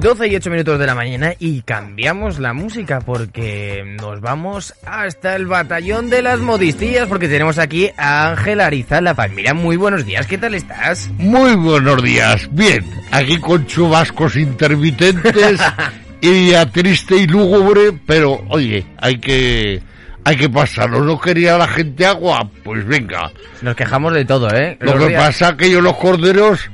12 0.00 0.28
y 0.28 0.36
8 0.36 0.50
minutos 0.50 0.78
de 0.78 0.86
la 0.86 0.94
mañana 0.94 1.32
y 1.38 1.62
cambiamos 1.62 2.38
la 2.38 2.52
música 2.52 3.00
porque 3.00 3.82
nos 4.00 4.20
vamos 4.20 4.74
hasta 4.84 5.34
el 5.36 5.46
batallón 5.46 6.10
de 6.10 6.22
las 6.22 6.40
modistillas 6.40 7.08
porque 7.08 7.28
tenemos 7.28 7.58
aquí 7.58 7.90
a 7.96 8.28
Ángel 8.30 8.60
Arizala. 8.60 9.14
Mira, 9.34 9.54
muy 9.54 9.76
buenos 9.76 10.04
días, 10.04 10.26
¿qué 10.26 10.36
tal 10.38 10.54
estás? 10.54 11.08
Muy 11.18 11.54
buenos 11.56 12.02
días. 12.02 12.48
Bien, 12.52 12.84
aquí 13.10 13.38
con 13.38 13.66
chubascos 13.66 14.36
intermitentes 14.36 15.60
y 16.20 16.28
día 16.30 16.70
triste 16.70 17.16
y 17.16 17.26
lúgubre, 17.26 17.92
pero 18.06 18.44
oye, 18.48 18.84
hay 18.98 19.18
que 19.18 19.80
hay 20.24 20.36
que 20.36 20.50
pasarlo. 20.50 21.04
¿No 21.04 21.18
quería 21.20 21.56
la 21.56 21.68
gente 21.68 22.04
agua? 22.04 22.48
Pues 22.64 22.84
venga. 22.86 23.30
Nos 23.62 23.74
quejamos 23.76 24.12
de 24.12 24.24
todo, 24.24 24.50
¿eh? 24.54 24.76
Lo 24.80 24.98
que 24.98 25.08
días- 25.08 25.22
pasa 25.26 25.56
que 25.56 25.70
yo 25.70 25.80
los 25.80 25.96
corderos 25.96 26.68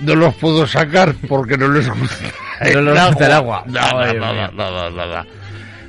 no 0.00 0.14
los 0.14 0.34
puedo 0.36 0.66
sacar 0.66 1.14
porque 1.28 1.56
no 1.58 1.68
les 1.68 1.88
gusta 1.88 2.24
No 2.74 2.80
les 2.82 3.06
gusta 3.06 3.26
el 3.26 3.32
agua. 3.32 3.64
Nada, 3.66 4.12
nada, 4.14 4.50
nada, 4.54 4.90
nada. 4.90 5.26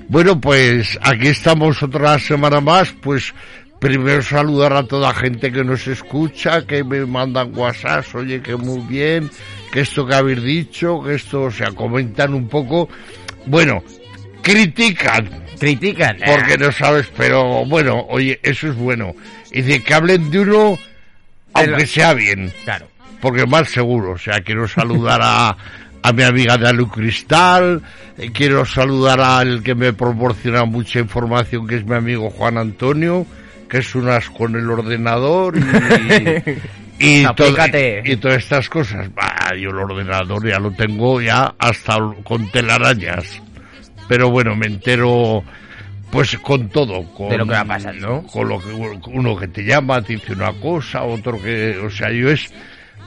Bueno, 0.08 0.40
pues 0.42 1.00
aquí 1.02 1.28
estamos 1.28 1.82
otra 1.84 2.20
semana 2.20 2.60
más, 2.62 2.92
pues 3.02 3.34
primero 3.80 4.22
saludar 4.22 4.74
a 4.74 4.84
toda 4.84 5.14
gente 5.14 5.52
que 5.52 5.64
nos 5.64 5.88
escucha, 5.88 6.66
que 6.68 6.84
me 6.84 7.06
mandan 7.06 7.52
WhatsApp, 7.58 8.06
oye, 8.16 8.42
que 8.42 8.56
muy 8.56 8.80
bien, 8.88 9.30
que 9.72 9.82
esto 9.82 10.06
que 10.06 10.14
habéis 10.16 10.44
dicho, 10.44 11.02
que 11.02 11.16
esto, 11.16 11.44
o 11.44 11.52
sea, 11.52 11.72
comentan 11.72 12.34
un 12.34 12.48
poco, 12.50 12.90
bueno, 13.46 13.82
critican, 14.42 15.30
Critican. 15.60 16.18
porque 16.26 16.54
Ah, 16.54 16.58
no 16.60 16.72
sabes, 16.72 17.08
pero 17.16 17.66
bueno, 17.66 18.06
oye, 18.10 18.40
eso 18.44 18.68
es 18.68 18.76
bueno. 18.76 19.14
Y 19.52 19.62
dice 19.62 19.84
que 19.84 19.94
hablen 19.94 20.30
de 20.30 20.40
uno, 20.42 20.78
aunque 21.54 21.86
sea 21.88 22.14
bien 22.14 22.52
Claro. 22.66 22.88
porque 23.22 23.46
más 23.46 23.70
seguro. 23.70 24.12
O 24.12 24.18
sea, 24.18 24.40
quiero 24.44 24.68
saludar 24.68 25.22
a, 25.24 25.56
a 26.04 26.12
mi 26.14 26.24
amiga 26.24 26.58
Dalu 26.58 26.88
Cristal, 26.90 27.82
eh, 28.18 28.32
quiero 28.34 28.66
saludar 28.66 29.20
al 29.22 29.62
que 29.64 29.76
me 29.76 29.94
proporciona 29.94 30.66
mucha 30.66 31.00
información, 31.00 31.68
que 31.68 31.76
es 31.78 31.86
mi 31.86 31.96
amigo 31.96 32.30
Juan 32.30 32.58
Antonio, 32.58 33.26
que 33.70 33.78
es 33.80 33.96
unas 33.96 34.30
con 34.30 34.56
el 34.56 34.70
ordenador 34.70 35.58
y, 35.58 35.62
y, 37.00 37.24
todo- 37.36 37.48
y 38.04 38.16
todas 38.18 38.38
estas 38.38 38.68
cosas. 38.70 39.14
Bah, 39.14 39.52
yo 39.60 39.70
el 39.70 39.78
ordenador 39.78 40.48
ya 40.48 40.60
lo 40.60 40.72
tengo 40.72 41.22
ya 41.22 41.54
hasta 41.58 41.98
con 42.24 42.50
telarañas. 42.52 43.42
Pero 44.08 44.30
bueno, 44.30 44.56
me 44.56 44.66
entero 44.68 45.44
pues 46.12 46.38
con 46.40 46.68
todo, 46.68 47.06
con 47.14 47.30
De 47.30 47.38
lo 47.38 47.46
que 47.46 47.54
va 47.54 47.64
pasando. 47.64 48.24
con 48.24 48.50
lo 48.50 48.60
que 48.60 48.70
uno 49.08 49.38
que 49.38 49.48
te 49.48 49.64
llama, 49.64 50.02
te 50.02 50.14
dice 50.14 50.34
una 50.34 50.52
cosa, 50.52 51.04
otro 51.04 51.42
que, 51.42 51.78
o 51.78 51.90
sea, 51.90 52.12
yo 52.12 52.30
es 52.30 52.52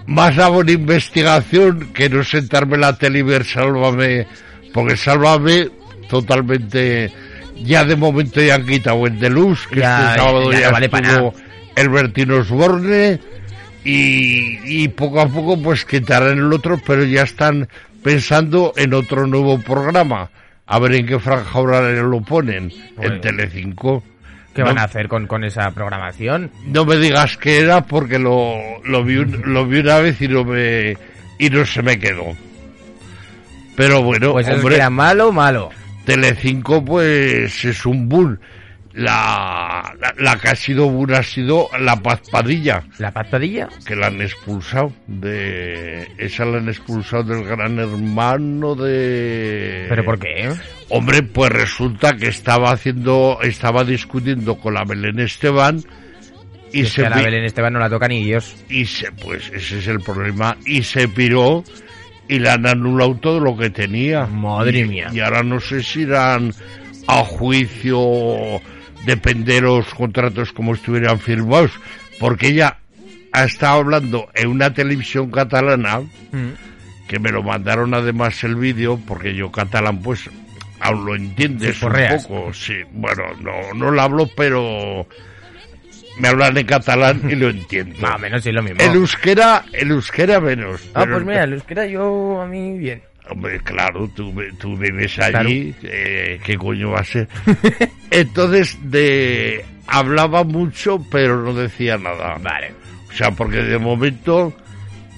más 0.06 0.38
hago 0.38 0.58
una 0.58 0.72
investigación 0.72 1.92
que 1.92 2.08
no 2.08 2.22
sentarme 2.24 2.74
en 2.74 2.82
la 2.82 2.96
tele 2.96 3.20
y 3.20 3.22
ver 3.22 3.44
Sálvame, 3.44 4.26
porque 4.72 4.96
Sálvame 4.96 5.70
totalmente, 6.08 7.10
ya 7.62 7.84
de 7.84 7.96
momento 7.96 8.40
ya 8.40 8.56
han 8.56 8.66
quitado 8.66 9.06
el 9.06 9.18
de 9.18 9.30
luz, 9.30 9.66
que 9.66 9.80
Ya, 9.80 10.10
este 10.10 10.20
sábado 10.20 10.52
ya 10.52 10.60
ya, 10.60 10.70
vale 10.70 10.86
estuvo 10.92 11.34
el 11.76 11.88
Bertino 11.88 12.36
Osborne, 12.36 13.20
y, 13.84 14.58
y 14.64 14.88
poco 14.88 15.20
a 15.20 15.28
poco 15.28 15.60
pues 15.60 15.84
quitarán 15.84 16.38
el 16.38 16.52
otro, 16.52 16.80
pero 16.86 17.04
ya 17.04 17.22
están 17.22 17.68
pensando 18.02 18.72
en 18.76 18.94
otro 18.94 19.26
nuevo 19.26 19.58
programa. 19.58 20.30
A 20.66 20.78
ver 20.78 20.94
en 20.94 21.06
qué 21.06 21.18
franja 21.18 21.58
horaria 21.58 22.02
lo 22.02 22.22
ponen. 22.22 22.72
Bueno. 22.96 23.14
En 23.14 23.20
Telecinco. 23.20 24.02
¿Qué 24.54 24.60
No- 24.62 24.68
van 24.68 24.78
a 24.78 24.84
hacer 24.84 25.08
con, 25.08 25.26
con 25.26 25.42
esa 25.44 25.70
programación? 25.72 26.50
no 26.66 26.84
me 26.84 26.96
digas 26.96 27.36
que 27.36 27.58
era 27.58 27.82
porque 27.84 28.18
lo, 28.18 28.54
lo, 28.84 29.02
vi, 29.04 29.16
lo 29.16 29.66
vi 29.66 29.80
una 29.80 29.98
vez 29.98 30.20
y 30.22 30.28
no 30.28 30.44
me 30.44 30.96
y 31.38 31.50
no 31.50 31.66
se 31.66 31.82
me 31.82 31.98
quedó. 31.98 32.36
Pero 33.76 34.02
bueno, 34.02 34.32
Pues 34.32 34.46
eso 34.46 34.54
es 34.56 34.60
hombre, 34.62 34.76
que 34.76 34.80
era 34.80 34.90
malo, 34.90 35.32
malo. 35.32 35.70
Telecinco 36.04 36.84
pues 36.84 37.64
es 37.64 37.84
un 37.86 38.08
boom. 38.08 38.38
La, 38.94 39.92
la, 40.00 40.14
la 40.18 40.36
que 40.38 40.48
ha 40.50 40.54
sido 40.54 40.88
boom 40.88 41.14
ha 41.14 41.22
sido 41.24 41.68
la 41.80 41.96
Paz 41.96 42.20
Padilla, 42.30 42.84
¿La 42.98 43.10
patadilla? 43.12 43.68
que 43.84 43.96
la 43.96 44.06
han 44.06 44.22
expulsado 44.22 44.92
de 45.08 46.06
esa 46.16 46.44
la 46.44 46.58
han 46.58 46.68
expulsado 46.68 47.24
del 47.24 47.44
gran 47.44 47.76
hermano 47.80 48.76
de 48.76 49.86
¿Pero 49.88 50.04
por 50.04 50.20
qué? 50.20 50.48
Hombre, 50.90 51.22
pues 51.24 51.50
resulta 51.50 52.12
que 52.16 52.28
estaba 52.28 52.70
haciendo, 52.70 53.38
estaba 53.42 53.82
discutiendo 53.82 54.56
con 54.58 54.74
la 54.74 54.84
Belén 54.84 55.18
Esteban 55.18 55.80
y 56.72 56.82
Es 56.82 56.90
se 56.92 57.00
que 57.02 57.06
a 57.08 57.10
la 57.10 57.16
Belén 57.22 57.44
Esteban 57.44 57.72
no 57.72 57.80
la 57.80 57.90
toca 57.90 58.06
ni 58.06 58.22
Dios. 58.24 58.54
y 58.68 58.84
se, 58.84 59.10
pues 59.10 59.50
ese 59.52 59.78
es 59.80 59.88
el 59.88 59.98
problema, 60.00 60.56
y 60.66 60.82
se 60.84 61.08
piró 61.08 61.64
y 62.28 62.38
le 62.38 62.48
han 62.48 62.64
anulado 62.66 63.16
todo 63.16 63.40
lo 63.40 63.56
que 63.56 63.70
tenía. 63.70 64.26
Madre 64.26 64.78
Y- 64.80 64.84
mía. 64.84 65.08
Y 65.12 65.18
ahora 65.20 65.42
no 65.42 65.58
sé 65.58 65.82
si 65.82 66.02
irán 66.02 66.52
a 67.06 67.22
juicio, 67.24 67.98
depende 69.04 69.54
de 69.54 69.60
los 69.62 69.92
contratos 69.94 70.52
como 70.52 70.74
estuvieran 70.74 71.18
firmados, 71.18 71.72
porque 72.18 72.48
ella 72.48 72.78
ha 73.32 73.44
estado 73.44 73.80
hablando 73.80 74.28
en 74.34 74.48
una 74.48 74.72
televisión 74.72 75.30
catalana, 75.30 76.00
Mm. 76.32 76.50
que 77.08 77.18
me 77.18 77.30
lo 77.30 77.42
mandaron 77.42 77.92
además 77.94 78.42
el 78.44 78.56
vídeo, 78.56 78.98
porque 79.06 79.34
yo 79.34 79.50
catalán 79.52 80.00
pues 80.00 80.28
aún 80.80 81.04
lo 81.06 81.14
entiendes 81.14 81.76
Sí, 81.78 81.84
un 81.86 81.92
poco, 82.22 82.52
sí, 82.54 82.74
bueno, 82.92 83.22
no, 83.40 83.72
no 83.74 83.90
lo 83.90 84.00
hablo, 84.02 84.28
pero 84.36 85.06
me 86.18 86.28
hablan 86.28 86.56
en 86.56 86.66
catalán 86.66 87.22
y 87.28 87.34
lo 87.34 87.48
entiendo. 87.50 87.98
Más 88.00 88.16
o 88.16 88.18
menos 88.18 88.46
es 88.46 88.52
lo 88.54 88.62
mismo. 88.62 88.80
El 88.80 88.94
euskera, 88.94 89.64
el 89.72 89.90
euskera 89.90 90.40
menos. 90.40 90.80
Ah, 90.94 91.04
pues 91.10 91.24
mira, 91.24 91.44
el 91.44 91.54
euskera 91.54 91.86
yo 91.86 92.40
a 92.40 92.46
mí 92.46 92.78
bien. 92.78 93.02
Hombre, 93.30 93.58
claro, 93.60 94.08
tú, 94.14 94.34
tú 94.58 94.76
vives 94.76 95.18
allí, 95.18 95.74
eh, 95.82 96.38
¿qué 96.44 96.56
coño 96.56 96.90
va 96.90 97.00
a 97.00 97.04
ser? 97.04 97.26
Entonces, 98.10 98.78
de 98.82 99.64
hablaba 99.86 100.44
mucho, 100.44 100.98
pero 101.10 101.42
no 101.42 101.54
decía 101.54 101.96
nada. 101.96 102.36
Vale. 102.40 102.72
O 103.08 103.12
sea, 103.12 103.30
porque 103.30 103.62
de 103.62 103.78
momento 103.78 104.52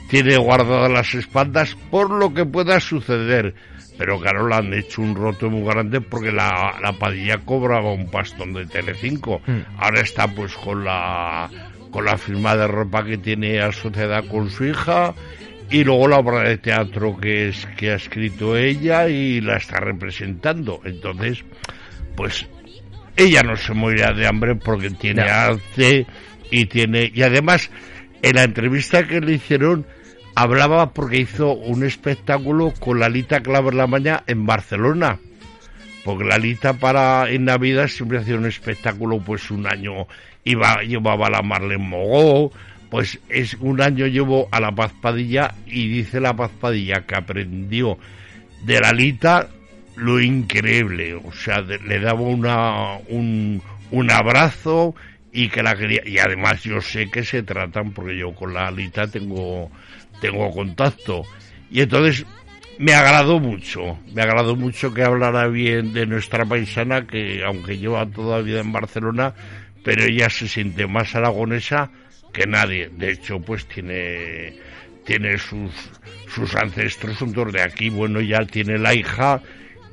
tiene 0.09 0.37
guardadas 0.37 0.91
las 0.91 1.15
espaldas 1.15 1.77
por 1.91 2.11
lo 2.11 2.33
que 2.33 2.45
pueda 2.45 2.79
suceder. 2.79 3.55
Pero 3.99 4.21
claro, 4.21 4.47
le 4.47 4.55
han 4.55 4.75
hecho 4.75 5.01
un 5.01 5.15
roto 5.15 5.49
muy 5.49 5.65
grande 5.65 6.01
porque 6.01 6.31
la, 6.31 6.79
la 6.83 6.93
padilla 6.93 7.39
cobraba 7.39 7.93
un 7.93 8.11
pastón 8.11 8.53
de 8.53 8.67
Telecinco. 8.67 9.41
Hmm. 9.47 9.61
Ahora 9.79 10.01
está 10.01 10.29
pues 10.29 10.55
con 10.55 10.85
la 10.85 11.49
con 11.91 12.05
la 12.05 12.19
firma 12.19 12.55
de 12.57 12.67
ropa 12.67 13.05
que 13.05 13.17
tiene 13.17 13.59
asociada 13.61 14.21
con 14.23 14.51
su 14.51 14.67
hija 14.67 15.15
y 15.71 15.85
luego 15.85 16.09
la 16.09 16.19
obra 16.19 16.49
de 16.49 16.59
teatro 16.59 17.17
que 17.17 17.49
es 17.49 17.67
que 17.77 17.91
ha 17.91 17.97
escrito 17.97 18.57
ella 18.57 19.09
y 19.09 19.41
la 19.41 19.57
está 19.57 19.81
representando. 19.81 20.81
Entonces, 20.85 21.45
pues 22.17 22.47
ella 23.17 23.43
no 23.43 23.57
se 23.57 23.75
morirá 23.75 24.13
de 24.13 24.27
hambre 24.27 24.55
porque 24.57 24.91
tiene 24.91 25.25
No. 25.25 25.33
arte 25.33 26.07
y 26.51 26.67
tiene 26.67 27.11
y 27.13 27.23
además 27.23 27.71
en 28.23 28.37
la 28.37 28.45
entrevista 28.45 29.07
que 29.07 29.21
le 29.21 29.33
hicieron 29.35 29.87
hablaba 30.35 30.93
porque 30.93 31.19
hizo 31.21 31.53
un 31.55 31.83
espectáculo 31.85 32.73
con 32.79 33.01
Lalita 33.01 33.41
Claver 33.41 33.75
la 33.75 33.87
Maña 33.87 34.23
en 34.27 34.47
Barcelona 34.47 35.19
porque 36.05 36.25
Lalita 36.25 36.75
para 36.75 37.29
en 37.31 37.47
Navidad 37.47 37.89
siempre 37.89 38.19
hacía 38.19 38.37
un 38.37 38.47
espectáculo 38.47 39.19
pues 39.19 39.51
un 39.51 39.67
año 39.67 40.07
iba 40.45 40.83
llevaba 40.83 41.29
la 41.31 41.43
Marlene 41.43 41.79
Mogó 41.83 42.53
pues 42.91 43.19
es 43.29 43.55
un 43.55 43.81
año 43.81 44.07
llevó 44.07 44.49
a 44.51 44.61
la 44.61 44.73
Paz 44.73 44.93
Padilla 45.01 45.55
y 45.67 45.89
dice 45.89 46.21
la 46.21 46.35
Paz 46.35 46.51
Padilla 46.61 47.07
que 47.07 47.17
aprendió 47.17 47.99
de 48.65 48.81
Lalita 48.81 49.49
lo 49.97 50.21
increíble, 50.21 51.15
o 51.15 51.33
sea, 51.33 51.63
le 51.63 52.01
daba 52.01 52.21
una, 52.21 52.99
un, 53.09 53.63
un 53.91 54.11
abrazo 54.11 54.95
y 55.33 55.49
que 55.49 55.63
la 55.63 55.75
quería, 55.75 56.03
y 56.07 56.19
además 56.19 56.63
yo 56.63 56.81
sé 56.81 57.11
que 57.11 57.25
se 57.25 57.43
tratan 57.43 57.93
porque 57.93 58.17
yo 58.17 58.35
con 58.35 58.55
la 58.55 58.69
Alita 58.69 59.07
tengo, 59.07 59.71
tengo 60.21 60.51
contacto. 60.51 61.25
Y 61.71 61.81
entonces 61.81 62.25
me 62.79 62.95
agradó 62.95 63.39
mucho, 63.39 63.99
me 64.15 64.23
agradó 64.23 64.57
mucho 64.57 64.93
que 64.93 65.03
hablara 65.03 65.49
bien 65.49 65.93
de 65.93 66.07
nuestra 66.07 66.45
paisana 66.45 67.07
que 67.07 67.43
aunque 67.45 67.79
lleva 67.79 68.07
toda 68.07 68.39
la 68.39 68.43
vida 68.43 68.61
en 68.61 68.73
Barcelona, 68.73 69.35
pero 69.83 70.05
ella 70.05 70.29
se 70.31 70.49
siente 70.49 70.87
más 70.87 71.15
aragonesa 71.15 71.91
que 72.37 72.47
nadie. 72.47 72.91
De 72.93 73.13
hecho, 73.13 73.41
pues 73.41 73.67
tiene, 73.67 74.53
tiene 75.05 75.39
sus, 75.39 75.73
sus 76.29 76.55
ancestros 76.55 77.17
son 77.17 77.33
todos 77.33 77.53
de 77.55 77.63
aquí. 77.63 77.89
Bueno, 77.89 78.21
ya 78.21 78.45
tiene 78.45 78.79
la 78.79 78.95
hija 78.95 79.41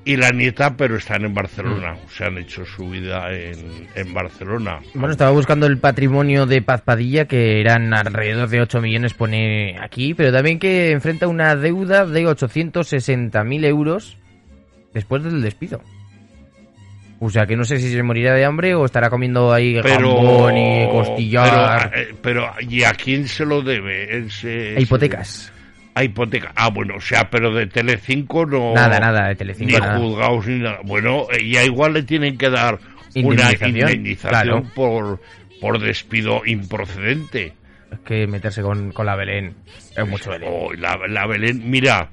y 0.03 0.17
la 0.17 0.31
nieta, 0.31 0.75
pero 0.75 0.97
están 0.97 1.23
en 1.23 1.33
Barcelona. 1.33 1.93
Mm. 1.93 2.09
Se 2.09 2.25
han 2.25 2.37
hecho 2.37 2.65
su 2.65 2.89
vida 2.89 3.31
en, 3.31 3.87
en 3.95 4.13
Barcelona. 4.13 4.81
Bueno, 4.93 5.11
estaba 5.13 5.31
buscando 5.31 5.67
el 5.67 5.77
patrimonio 5.77 6.45
de 6.45 6.61
Paz 6.61 6.81
Padilla, 6.81 7.25
que 7.25 7.61
eran 7.61 7.93
alrededor 7.93 8.49
de 8.49 8.59
8 8.59 8.81
millones, 8.81 9.13
pone 9.13 9.77
aquí, 9.79 10.13
pero 10.13 10.33
también 10.33 10.59
que 10.59 10.91
enfrenta 10.91 11.29
una 11.29 11.55
deuda 11.55 12.05
de 12.05 12.25
860.000 12.25 13.65
euros 13.65 14.17
después 14.93 15.23
del 15.23 15.41
despido. 15.41 15.81
O 17.25 17.29
sea, 17.29 17.45
que 17.45 17.55
no 17.55 17.63
sé 17.63 17.79
si 17.79 17.89
se 17.89 18.03
morirá 18.03 18.33
de 18.33 18.43
hambre 18.43 18.75
o 18.75 18.83
estará 18.83 19.09
comiendo 19.09 19.53
ahí 19.53 19.79
Pero, 19.81 20.15
jamón 20.17 20.57
y 20.57 20.87
costillar. 20.89 21.89
Pero, 21.89 22.03
eh, 22.03 22.15
pero, 22.21 22.51
¿y 22.67 22.83
a 22.83 22.91
quién 22.91 23.27
se 23.27 23.45
lo 23.45 23.61
debe? 23.61 24.25
A 24.75 24.79
hipotecas. 24.79 25.51
A 25.95 26.03
hipoteca. 26.03 26.51
Ah, 26.55 26.69
bueno, 26.69 26.95
o 26.97 27.01
sea, 27.01 27.29
pero 27.29 27.53
de 27.53 27.67
Telecinco 27.67 28.45
no. 28.45 28.73
Nada, 28.73 28.99
nada, 28.99 29.29
de 29.29 29.35
Telecinco 29.35 29.71
Ni 29.71 29.79
nada. 29.79 29.97
juzgados 29.97 30.47
ni 30.47 30.59
nada. 30.59 30.79
Bueno, 30.83 31.27
eh, 31.31 31.47
ya 31.49 31.63
igual 31.63 31.93
le 31.93 32.03
tienen 32.03 32.37
que 32.37 32.49
dar 32.49 32.73
una 33.15 33.21
Indemnización, 33.21 33.69
indemnización 33.77 34.31
claro. 34.31 34.63
por, 34.75 35.21
por 35.61 35.79
despido 35.79 36.41
improcedente. 36.45 37.53
Es 37.91 37.99
que 37.99 38.27
meterse 38.27 38.61
con, 38.61 38.91
con 38.91 39.05
la 39.05 39.15
Belén 39.15 39.53
es 39.95 40.07
mucho 40.07 40.31
Belén. 40.31 40.49
Oh, 40.51 40.73
la, 40.73 40.97
la 41.07 41.27
Belén, 41.27 41.61
mira, 41.69 42.09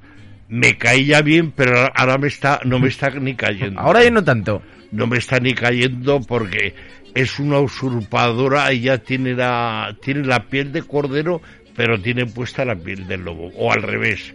me 0.49 0.77
caía 0.77 1.23
bien, 1.23 1.53
pero 1.53 1.89
ahora 1.95 2.19
me 2.19 2.29
está, 2.29 2.61
no 2.65 2.79
me 2.79 2.89
está 2.89 3.09
ni 3.11 3.35
cayendo. 3.35 3.81
Ahora 3.81 4.05
ya 4.05 4.11
no 4.11 4.23
tanto. 4.23 4.63
No 4.93 5.07
me 5.07 5.19
está 5.19 5.39
ni 5.39 5.55
cayendo 5.55 6.21
porque 6.21 6.75
es 7.15 7.39
una 7.39 7.59
usurpadora, 7.59 8.71
ella 8.71 8.99
tiene 8.99 9.35
la, 9.35 9.97
tiene 10.03 10.25
la 10.25 10.47
piel 10.47 10.73
de 10.73 10.83
cordero, 10.83 11.41
pero 11.77 12.01
tiene 12.01 12.27
puesta 12.27 12.65
la 12.65 12.77
piel 12.77 13.07
del 13.07 13.25
lobo, 13.25 13.51
o 13.57 13.73
al 13.73 13.83
revés, 13.83 14.35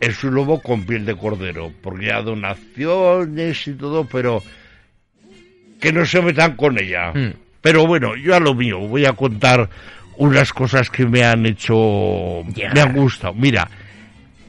es 0.00 0.24
un 0.24 0.34
lobo 0.34 0.60
con 0.60 0.84
piel 0.84 1.04
de 1.04 1.16
cordero, 1.16 1.72
porque 1.82 2.12
ha 2.12 2.22
donaciones 2.22 3.66
y 3.66 3.74
todo, 3.74 4.04
pero 4.04 4.42
que 5.80 5.92
no 5.92 6.04
se 6.06 6.22
metan 6.22 6.56
con 6.56 6.78
ella. 6.78 7.12
Mm. 7.12 7.34
Pero 7.60 7.86
bueno, 7.86 8.16
yo 8.16 8.34
a 8.34 8.40
lo 8.40 8.54
mío 8.54 8.78
voy 8.78 9.04
a 9.04 9.12
contar 9.12 9.68
unas 10.16 10.52
cosas 10.52 10.90
que 10.90 11.06
me 11.06 11.24
han 11.24 11.46
hecho, 11.46 12.44
me 12.74 12.80
han 12.80 12.94
gustado. 12.94 13.34
Mira, 13.34 13.68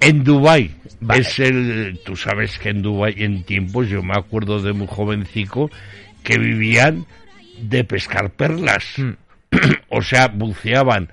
en 0.01 0.23
Dubai 0.23 0.71
Vale. 1.01 1.21
es 1.21 1.39
el, 1.39 1.99
tú 2.05 2.15
sabes 2.15 2.57
que 2.59 2.69
en 2.69 2.81
Dubai 2.81 3.15
en 3.17 3.43
tiempos, 3.43 3.87
yo 3.89 4.01
me 4.03 4.13
acuerdo 4.17 4.61
de 4.61 4.73
muy 4.73 4.87
jovencico, 4.87 5.69
que 6.23 6.37
vivían 6.37 7.05
de 7.61 7.83
pescar 7.83 8.29
perlas. 8.31 8.85
Mm. 8.97 9.11
o 9.89 10.01
sea, 10.01 10.27
buceaban 10.27 11.09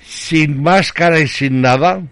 sin 0.00 0.62
máscara 0.62 1.20
y 1.20 1.26
sin 1.28 1.60
nada 1.60 2.02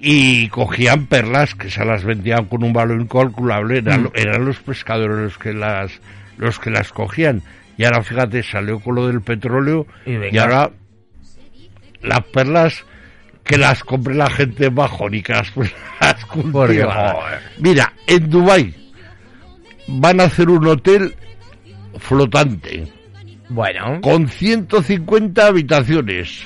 y 0.00 0.48
cogían 0.48 1.06
perlas 1.06 1.54
que 1.54 1.70
se 1.70 1.84
las 1.84 2.04
vendían 2.04 2.46
con 2.46 2.64
un 2.64 2.72
valor 2.72 3.00
incalculable 3.00 3.78
eran, 3.78 4.04
Mm. 4.04 4.10
eran 4.14 4.44
los 4.46 4.58
pescadores 4.60 5.16
los 5.16 5.38
que 5.38 5.52
las 5.52 6.00
los 6.38 6.58
que 6.58 6.70
las 6.70 6.90
cogían 6.90 7.42
y 7.76 7.84
ahora 7.84 8.02
fíjate 8.02 8.42
salió 8.42 8.80
con 8.80 8.94
lo 8.94 9.06
del 9.06 9.20
petróleo 9.20 9.86
Y 10.06 10.34
y, 10.34 10.38
ahora 10.38 10.70
las 12.02 12.20
perlas 12.32 12.84
que 13.44 13.58
las 13.58 13.82
compre 13.84 14.14
la 14.14 14.30
gente 14.30 14.68
bajo 14.68 15.08
ni 15.10 15.22
que 15.22 15.32
las, 15.32 15.52
las 16.00 16.24
cultiva. 16.26 17.40
Mira 17.58 17.92
en 18.06 18.30
Dubai 18.30 18.74
van 19.88 20.20
a 20.20 20.24
hacer 20.24 20.48
un 20.48 20.66
hotel 20.66 21.14
flotante 21.98 22.86
Bueno, 23.48 24.00
con 24.02 24.28
150 24.28 25.46
habitaciones, 25.46 26.44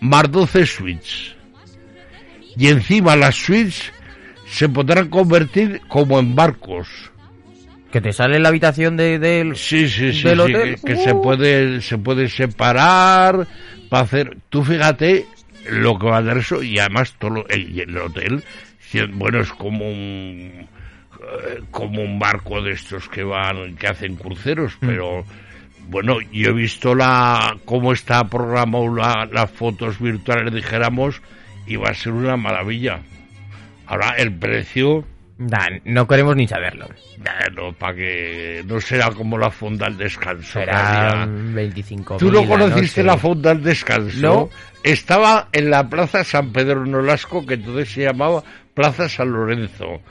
más 0.00 0.30
12 0.30 0.66
suites. 0.66 1.34
Y 2.56 2.68
encima 2.68 3.16
las 3.16 3.36
suites 3.36 3.90
se 4.46 4.68
podrán 4.68 5.08
convertir 5.08 5.80
como 5.88 6.18
en 6.18 6.34
barcos. 6.34 6.88
que 7.90 8.00
te 8.00 8.12
sale 8.12 8.38
la 8.38 8.48
habitación 8.50 8.96
de, 8.96 9.18
del... 9.18 9.56
Sí, 9.56 9.88
sí, 9.88 10.12
sí, 10.12 10.28
¿Del 10.28 10.38
sí, 10.38 10.40
hotel? 10.40 10.80
que, 10.84 10.94
que 10.94 10.96
se 10.96 11.12
Uh. 11.12 11.22
puede 11.22 11.80
se 11.80 11.96
puede 11.98 12.28
separar 12.28 13.46
para 13.88 14.02
hacer. 14.02 14.36
Tú 14.50 14.62
fíjate 14.62 15.26
lo 15.68 15.98
que 15.98 16.06
va 16.06 16.18
a 16.18 16.22
dar 16.22 16.38
eso 16.38 16.62
y 16.62 16.78
además 16.78 17.14
todo 17.18 17.30
lo- 17.30 17.48
el, 17.48 17.78
el 17.78 17.96
hotel, 17.98 18.42
bueno, 19.12 19.40
es 19.40 19.52
como 19.52 19.88
un 19.88 20.66
eh, 21.22 21.60
como 21.70 22.02
un 22.02 22.18
barco 22.18 22.62
de 22.62 22.72
estos 22.72 23.08
que 23.08 23.22
van 23.22 23.76
que 23.76 23.86
hacen 23.88 24.16
cruceros, 24.16 24.76
Mm. 24.80 24.86
pero 24.86 25.24
bueno, 25.88 26.18
yo 26.32 26.50
he 26.50 26.52
visto 26.52 26.94
la 26.94 27.56
cómo 27.64 27.92
está 27.92 28.24
programado 28.24 28.94
la- 28.94 29.28
las 29.30 29.50
fotos 29.50 30.00
virtuales, 30.00 30.52
dijéramos, 30.54 31.20
y 31.66 31.76
va 31.76 31.88
a 31.90 31.94
ser 31.94 32.12
una 32.12 32.36
maravilla. 32.36 33.00
Ahora 33.86 34.10
el 34.16 34.32
precio 34.32 35.04
No 35.84 36.06
queremos 36.06 36.36
ni 36.36 36.46
saberlo. 36.46 36.86
bueno, 37.16 37.72
para 37.72 37.94
que 37.94 38.62
no 38.66 38.78
será 38.80 39.10
como 39.10 39.38
la 39.38 39.50
fonda 39.50 39.86
al 39.86 39.96
descanso. 39.96 40.60
Será 40.60 41.26
María. 41.26 41.54
25 41.54 42.18
¿Tú 42.18 42.30
no 42.30 42.46
conociste 42.46 43.02
la 43.02 43.16
fonda 43.16 43.52
al 43.52 43.62
descanso? 43.62 44.20
No. 44.20 44.50
Estaba 44.82 45.48
en 45.52 45.70
la 45.70 45.88
Plaza 45.88 46.24
San 46.24 46.52
Pedro 46.52 46.84
Nolasco, 46.84 47.46
que 47.46 47.54
entonces 47.54 47.90
se 47.90 48.02
llamaba 48.02 48.42
Plaza 48.74 49.08
San 49.08 49.32
Lorenzo. 49.32 50.02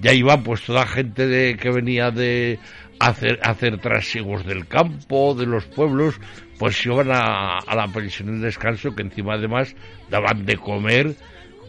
Ya 0.00 0.14
iba 0.14 0.38
pues 0.38 0.62
toda 0.62 0.86
gente 0.86 1.26
de 1.26 1.56
que 1.56 1.70
venía 1.70 2.10
de 2.10 2.58
hacer, 2.98 3.40
hacer 3.42 3.78
del 3.78 4.66
campo, 4.68 5.34
de 5.34 5.46
los 5.46 5.64
pueblos, 5.66 6.18
pues 6.58 6.84
iban 6.86 7.10
a, 7.10 7.58
a 7.58 7.74
la 7.74 7.88
pensión 7.88 8.28
del 8.28 8.40
descanso, 8.40 8.94
que 8.94 9.02
encima 9.02 9.34
además 9.34 9.74
daban 10.08 10.46
de 10.46 10.56
comer, 10.56 11.14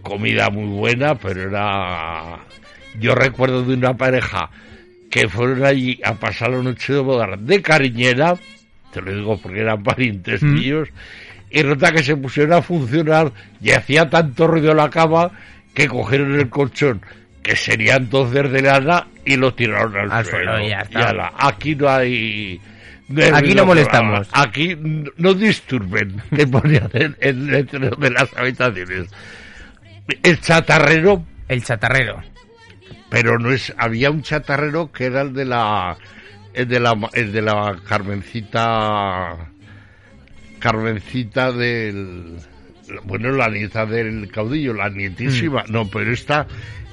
comida 0.03 0.49
muy 0.49 0.67
buena, 0.67 1.15
pero 1.15 1.49
era... 1.49 2.39
Yo 2.99 3.15
recuerdo 3.15 3.63
de 3.63 3.73
una 3.75 3.95
pareja 3.95 4.49
que 5.09 5.27
fueron 5.27 5.63
allí 5.65 5.99
a 6.03 6.13
pasar 6.15 6.49
la 6.51 6.61
noche 6.63 6.93
de 6.93 6.99
boda 6.99 7.27
de 7.37 7.61
cariñera, 7.61 8.35
te 8.91 9.01
lo 9.01 9.13
digo 9.13 9.37
porque 9.41 9.61
eran 9.61 9.83
parientes 9.83 10.41
Mm. 10.43 10.53
míos, 10.53 10.89
y 11.51 11.61
nota 11.63 11.91
que 11.91 12.03
se 12.03 12.15
pusieron 12.15 12.53
a 12.53 12.61
funcionar 12.61 13.31
y 13.61 13.71
hacía 13.71 14.09
tanto 14.09 14.47
ruido 14.47 14.73
la 14.73 14.89
cama 14.89 15.31
que 15.73 15.87
cogieron 15.87 16.33
el 16.39 16.49
colchón, 16.49 17.01
que 17.43 17.55
sería 17.55 17.95
entonces 17.95 18.51
de 18.51 18.61
lana, 18.61 19.07
y 19.25 19.35
lo 19.37 19.53
tiraron 19.53 19.95
al, 19.97 20.11
Al 20.11 20.25
suelo. 20.25 20.51
suelo 20.51 20.65
y 20.65 20.69
ya 20.69 20.79
está. 20.79 21.09
ala, 21.09 21.33
aquí 21.37 21.75
no 21.75 21.89
hay... 21.89 22.59
Aquí 23.33 23.53
no 23.53 23.65
molestamos. 23.65 24.27
nada. 24.31 24.43
Aquí 24.47 24.71
n- 24.71 25.09
no 25.17 25.33
disturben, 25.35 26.21
que 26.35 26.47
ponían 26.47 26.89
en, 26.93 27.15
en 27.19 27.47
dentro 27.47 27.89
de 27.91 28.09
las 28.09 28.35
habitaciones. 28.35 29.09
El 30.23 30.39
chatarrero 30.39 31.23
El 31.47 31.63
chatarrero. 31.63 32.21
Pero 33.13 33.37
no 33.37 33.51
es 33.51 33.71
había 33.77 34.09
un 34.09 34.23
chatarrero 34.23 34.91
que 34.91 35.05
era 35.05 35.21
el 35.21 35.33
de 35.33 35.45
la 35.45 35.95
el 36.51 36.67
de 36.67 36.79
la 36.79 36.97
el 37.13 37.31
de 37.31 37.43
la 37.43 37.77
Carmencita 37.87 39.51
Carmencita 40.57 41.51
del 41.51 42.37
bueno 43.03 43.31
la 43.31 43.49
nieta 43.49 43.85
del 43.85 44.31
caudillo 44.31 44.73
la 44.73 44.89
nietísima 44.89 45.63
no 45.67 45.87
pero 45.91 46.11
esta 46.11 46.47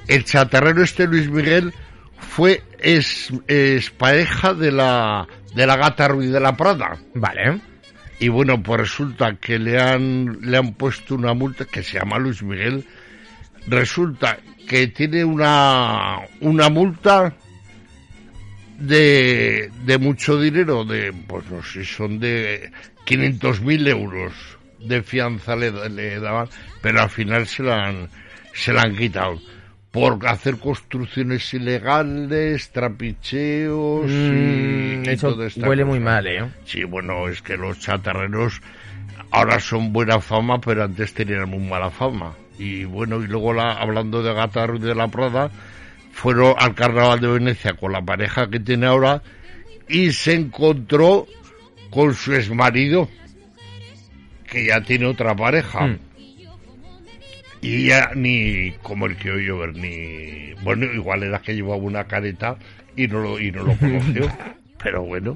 el 0.07 0.23
chatarrero 0.23 0.83
este 0.83 1.07
Luis 1.07 1.27
Miguel 1.27 1.73
fue 2.19 2.61
es, 2.77 3.33
es 3.47 3.89
pareja 3.89 4.53
de 4.53 4.71
la 4.71 5.27
de 5.55 5.65
la 5.65 5.75
gata 5.75 6.07
Ruiz 6.07 6.31
de 6.31 6.39
la 6.39 6.55
Prada 6.55 6.99
Vale. 7.15 7.61
y 8.19 8.29
bueno, 8.29 8.61
pues 8.61 8.81
resulta 8.81 9.37
que 9.37 9.57
le 9.57 9.81
han, 9.81 10.37
le 10.41 10.55
han 10.55 10.75
puesto 10.75 11.15
una 11.15 11.33
multa 11.33 11.65
que 11.65 11.81
se 11.81 11.97
llama 11.97 12.19
Luis 12.19 12.43
Miguel. 12.43 12.85
Resulta 13.67 14.37
que 14.67 14.87
tiene 14.87 15.23
una, 15.23 16.19
una 16.39 16.69
multa 16.69 17.33
de, 18.79 19.69
de 19.85 19.97
mucho 19.97 20.39
dinero, 20.39 20.83
de, 20.83 21.13
pues 21.27 21.49
no 21.49 21.63
sé, 21.63 21.85
son 21.85 22.19
de 22.19 22.71
500.000 23.05 23.87
euros 23.89 24.33
de 24.79 25.03
fianza 25.03 25.55
le, 25.55 25.71
le 25.89 26.19
daban, 26.19 26.47
pero 26.81 27.01
al 27.01 27.09
final 27.09 27.45
se 27.45 27.63
la 27.63 27.87
han, 27.87 28.09
se 28.53 28.73
la 28.73 28.81
han 28.81 28.95
quitado. 28.95 29.39
Por 29.91 30.25
hacer 30.25 30.57
construcciones 30.57 31.53
ilegales, 31.53 32.71
trapicheos 32.71 34.09
y, 34.09 34.91
Mm, 35.01 35.05
y 35.05 35.09
eso 35.09 35.33
toda 35.33 35.47
esta 35.47 35.67
huele 35.67 35.83
muy 35.83 35.99
mal, 35.99 36.25
¿eh? 36.27 36.49
Sí, 36.63 36.83
bueno, 36.85 37.27
es 37.27 37.41
que 37.41 37.57
los 37.57 37.77
chatarreros 37.79 38.61
ahora 39.31 39.59
son 39.59 39.91
buena 39.91 40.19
fama, 40.21 40.61
pero 40.61 40.85
antes 40.85 41.13
tenían 41.13 41.49
muy 41.49 41.59
mala 41.59 41.89
fama. 41.89 42.33
Y 42.61 42.85
bueno, 42.85 43.23
y 43.23 43.27
luego 43.27 43.53
la, 43.53 43.71
hablando 43.71 44.21
de 44.21 44.35
Gata 44.35 44.67
Ruiz 44.67 44.83
de 44.83 44.93
la 44.93 45.07
Prada, 45.07 45.49
fueron 46.11 46.53
al 46.59 46.75
Carnaval 46.75 47.19
de 47.19 47.27
Venecia 47.27 47.73
con 47.73 47.91
la 47.91 48.03
pareja 48.03 48.51
que 48.51 48.59
tiene 48.59 48.85
ahora 48.85 49.23
y 49.89 50.11
se 50.11 50.35
encontró 50.35 51.25
con 51.89 52.13
su 52.13 52.35
exmarido, 52.35 53.09
que 54.47 54.67
ya 54.67 54.79
tiene 54.81 55.07
otra 55.07 55.35
pareja. 55.35 55.87
Mm. 55.87 55.99
Y 57.61 57.85
ya 57.87 58.11
ni 58.13 58.73
como 58.83 59.07
el 59.07 59.17
que 59.17 59.31
oyó 59.31 59.55
llover, 59.55 59.75
ni... 59.75 60.53
Bueno, 60.61 60.85
igual 60.85 61.23
era 61.23 61.39
que 61.39 61.55
llevaba 61.55 61.77
una 61.77 62.03
careta 62.03 62.57
y 62.95 63.07
no 63.07 63.21
lo, 63.21 63.39
y 63.39 63.51
no 63.51 63.63
lo 63.63 63.75
conoció. 63.75 64.31
pero 64.83 65.01
bueno. 65.01 65.35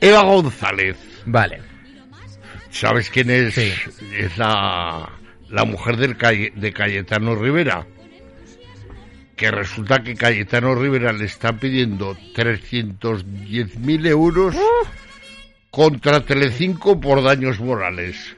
Eva 0.00 0.22
González. 0.22 0.96
Vale. 1.26 1.60
¿Sabes 2.70 3.10
quién 3.10 3.28
es? 3.28 3.54
Sí. 3.54 3.70
Es 4.14 4.36
la, 4.38 5.10
la 5.50 5.64
mujer 5.64 5.96
del 5.96 6.16
Caye- 6.16 6.52
de 6.54 6.72
Cayetano 6.72 7.34
Rivera. 7.34 7.86
que 9.36 9.50
resulta 9.50 10.02
que 10.02 10.14
Cayetano 10.14 10.74
Rivera 10.74 11.12
le 11.12 11.26
está 11.26 11.52
pidiendo 11.52 12.16
310.000 12.34 14.06
euros 14.06 14.56
contra 15.70 16.24
Telecinco 16.24 16.98
por 16.98 17.22
daños 17.22 17.60
morales. 17.60 18.34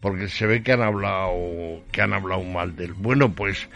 Porque 0.00 0.28
se 0.28 0.46
ve 0.46 0.62
que 0.62 0.72
han 0.72 0.80
hablado, 0.80 1.82
que 1.92 2.00
han 2.00 2.14
hablado 2.14 2.42
mal 2.44 2.74
de 2.76 2.86
él. 2.86 2.94
Bueno, 2.94 3.30
pues 3.34 3.68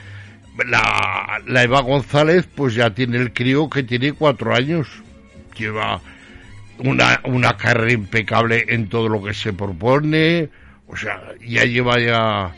la, 0.66 1.42
la 1.46 1.62
Eva 1.62 1.82
González 1.82 2.48
pues 2.54 2.74
ya 2.74 2.88
tiene 2.88 3.18
el 3.18 3.34
crío 3.34 3.68
que 3.68 3.82
tiene 3.82 4.14
cuatro 4.14 4.54
años. 4.54 4.88
Lleva 5.58 6.00
una, 6.78 7.20
una 7.24 7.54
carrera 7.58 7.92
impecable 7.92 8.64
en 8.68 8.88
todo 8.88 9.10
lo 9.10 9.22
que 9.22 9.34
se 9.34 9.52
propone. 9.52 10.48
O 10.88 10.96
sea, 10.96 11.20
ya 11.46 11.64
lleva 11.64 11.98
ya... 12.00 12.54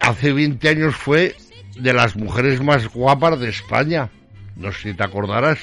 Hace 0.00 0.32
20 0.32 0.68
años 0.68 0.96
fue 0.96 1.34
de 1.76 1.92
las 1.92 2.16
mujeres 2.16 2.62
más 2.62 2.88
guapas 2.88 3.38
de 3.38 3.50
España. 3.50 4.08
No 4.56 4.72
sé 4.72 4.90
si 4.90 4.94
te 4.94 5.04
acordarás. 5.04 5.58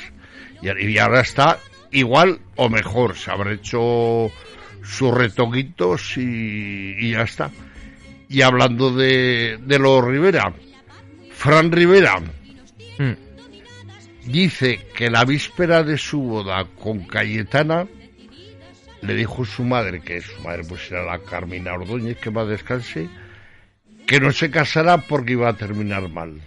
Y, 0.61 0.69
y 0.69 0.97
ahora 0.99 1.21
está 1.21 1.59
igual 1.91 2.39
o 2.55 2.69
mejor. 2.69 3.15
Se 3.17 3.31
habrá 3.31 3.53
hecho 3.53 4.31
sus 4.83 5.13
retoquitos 5.13 6.17
y, 6.17 6.95
y 6.99 7.11
ya 7.11 7.23
está. 7.23 7.49
Y 8.29 8.41
hablando 8.41 8.93
de, 8.93 9.57
de 9.65 9.79
los 9.79 10.03
Rivera, 10.03 10.53
Fran 11.31 11.71
Rivera 11.71 12.21
Mm. 12.99 13.13
dice 14.25 14.79
que 14.95 15.09
la 15.11 15.23
víspera 15.23 15.83
de 15.83 15.97
su 15.99 16.19
boda 16.19 16.65
con 16.81 17.05
Cayetana 17.05 17.85
le 19.01 19.13
dijo 19.15 19.45
su 19.45 19.63
madre, 19.63 20.01
que 20.01 20.21
su 20.21 20.41
madre 20.41 20.63
pues 20.67 20.91
era 20.91 21.03
la 21.05 21.19
Carmina 21.19 21.73
Ordóñez, 21.73 22.17
que 22.17 22.29
va 22.29 22.41
a 22.43 22.45
descanse, 22.45 23.07
que 24.05 24.19
no 24.19 24.31
se 24.31 24.49
casara 24.51 24.97
porque 24.97 25.33
iba 25.33 25.49
a 25.49 25.53
terminar 25.57 26.07
mal. 26.09 26.39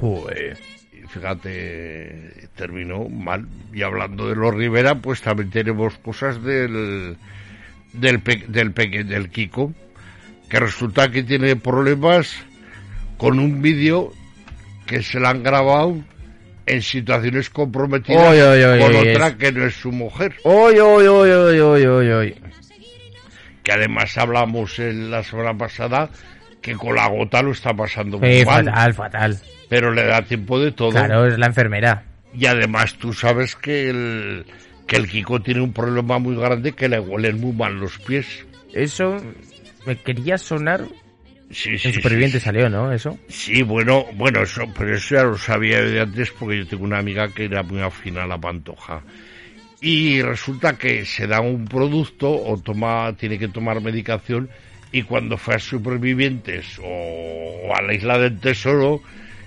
Joder. 0.00 0.58
Y 0.92 1.06
fíjate, 1.06 2.48
terminó 2.54 3.08
mal. 3.08 3.46
Y 3.72 3.82
hablando 3.82 4.28
de 4.28 4.36
los 4.36 4.54
Rivera, 4.54 4.94
pues 4.96 5.22
también 5.22 5.50
tenemos 5.50 5.96
cosas 5.98 6.42
del 6.42 7.16
del 7.92 8.20
pe- 8.20 8.44
del 8.48 8.72
del 8.74 9.28
Kiko, 9.30 9.72
que 10.48 10.60
resulta 10.60 11.10
que 11.10 11.22
tiene 11.22 11.56
problemas 11.56 12.34
con 13.18 13.38
un 13.38 13.60
vídeo 13.62 14.12
que 14.86 15.02
se 15.02 15.20
le 15.20 15.28
han 15.28 15.42
grabado 15.42 15.96
en 16.66 16.82
situaciones 16.82 17.50
comprometidas 17.50 18.28
Oy, 18.30 18.40
oy, 18.40 18.62
oy, 18.62 18.80
con 18.80 18.94
otra 19.08 19.36
que 19.36 19.52
no 19.52 19.66
es 19.66 19.74
su 19.74 19.90
mujer. 19.92 20.34
Oy, 20.44 20.78
oy, 20.78 21.06
oy. 21.06 22.34
Que 23.62 23.72
además 23.72 24.16
hablamos 24.18 24.78
en 24.78 25.10
la 25.10 25.22
semana 25.22 25.56
pasada 25.56 26.08
que 26.60 26.74
con 26.74 26.94
la 26.94 27.08
gota 27.08 27.42
lo 27.42 27.52
está 27.52 27.74
pasando 27.74 28.18
muy 28.18 28.38
Sí, 28.40 28.44
mal, 28.44 28.64
fatal, 28.64 28.94
fatal. 28.94 29.38
pero 29.68 29.92
le 29.92 30.04
da 30.04 30.22
tiempo 30.22 30.60
de 30.60 30.72
todo. 30.72 30.90
Claro, 30.90 31.26
es 31.26 31.38
la 31.38 31.46
enfermera. 31.46 32.04
Y 32.34 32.46
además 32.46 32.94
tú 32.94 33.12
sabes 33.12 33.56
que 33.56 33.90
el, 33.90 34.46
que 34.86 34.96
el 34.96 35.08
Kiko 35.08 35.40
tiene 35.42 35.60
un 35.60 35.72
problema 35.72 36.18
muy 36.18 36.36
grande 36.36 36.72
que 36.72 36.88
le 36.88 36.98
huelen 37.00 37.40
muy 37.40 37.52
mal 37.52 37.74
los 37.78 37.98
pies. 37.98 38.46
Eso 38.72 39.16
me 39.86 39.96
quería 39.96 40.38
sonar. 40.38 40.84
Sí, 41.52 41.78
sí, 41.78 41.88
En 41.88 41.94
Superviviente 41.94 42.38
sí, 42.38 42.44
salió, 42.44 42.68
¿no? 42.68 42.90
Eso. 42.92 43.18
Sí, 43.28 43.62
bueno, 43.62 44.06
bueno, 44.14 44.42
eso, 44.42 44.64
pero 44.76 44.94
eso 44.94 45.14
ya 45.14 45.24
lo 45.24 45.36
sabía 45.36 45.80
yo 45.80 45.90
de 45.90 46.00
antes 46.00 46.30
porque 46.30 46.58
yo 46.58 46.66
tengo 46.66 46.84
una 46.84 46.98
amiga 46.98 47.28
que 47.28 47.44
era 47.44 47.62
muy 47.62 47.80
afín 47.80 48.18
a 48.18 48.26
la 48.26 48.38
pantoja. 48.38 49.02
Y 49.80 50.22
resulta 50.22 50.78
que 50.78 51.04
se 51.04 51.26
da 51.26 51.40
un 51.40 51.66
producto 51.66 52.30
o 52.30 52.56
toma, 52.58 53.14
tiene 53.16 53.38
que 53.38 53.48
tomar 53.48 53.80
medicación 53.80 54.48
y 54.92 55.02
cuando 55.02 55.36
fue 55.36 55.56
a 55.56 55.58
Supervivientes 55.58 56.78
o, 56.78 57.68
o 57.68 57.76
a 57.76 57.82
la 57.82 57.94
Isla 57.94 58.18
del 58.18 58.38
Tesoro 58.38 59.02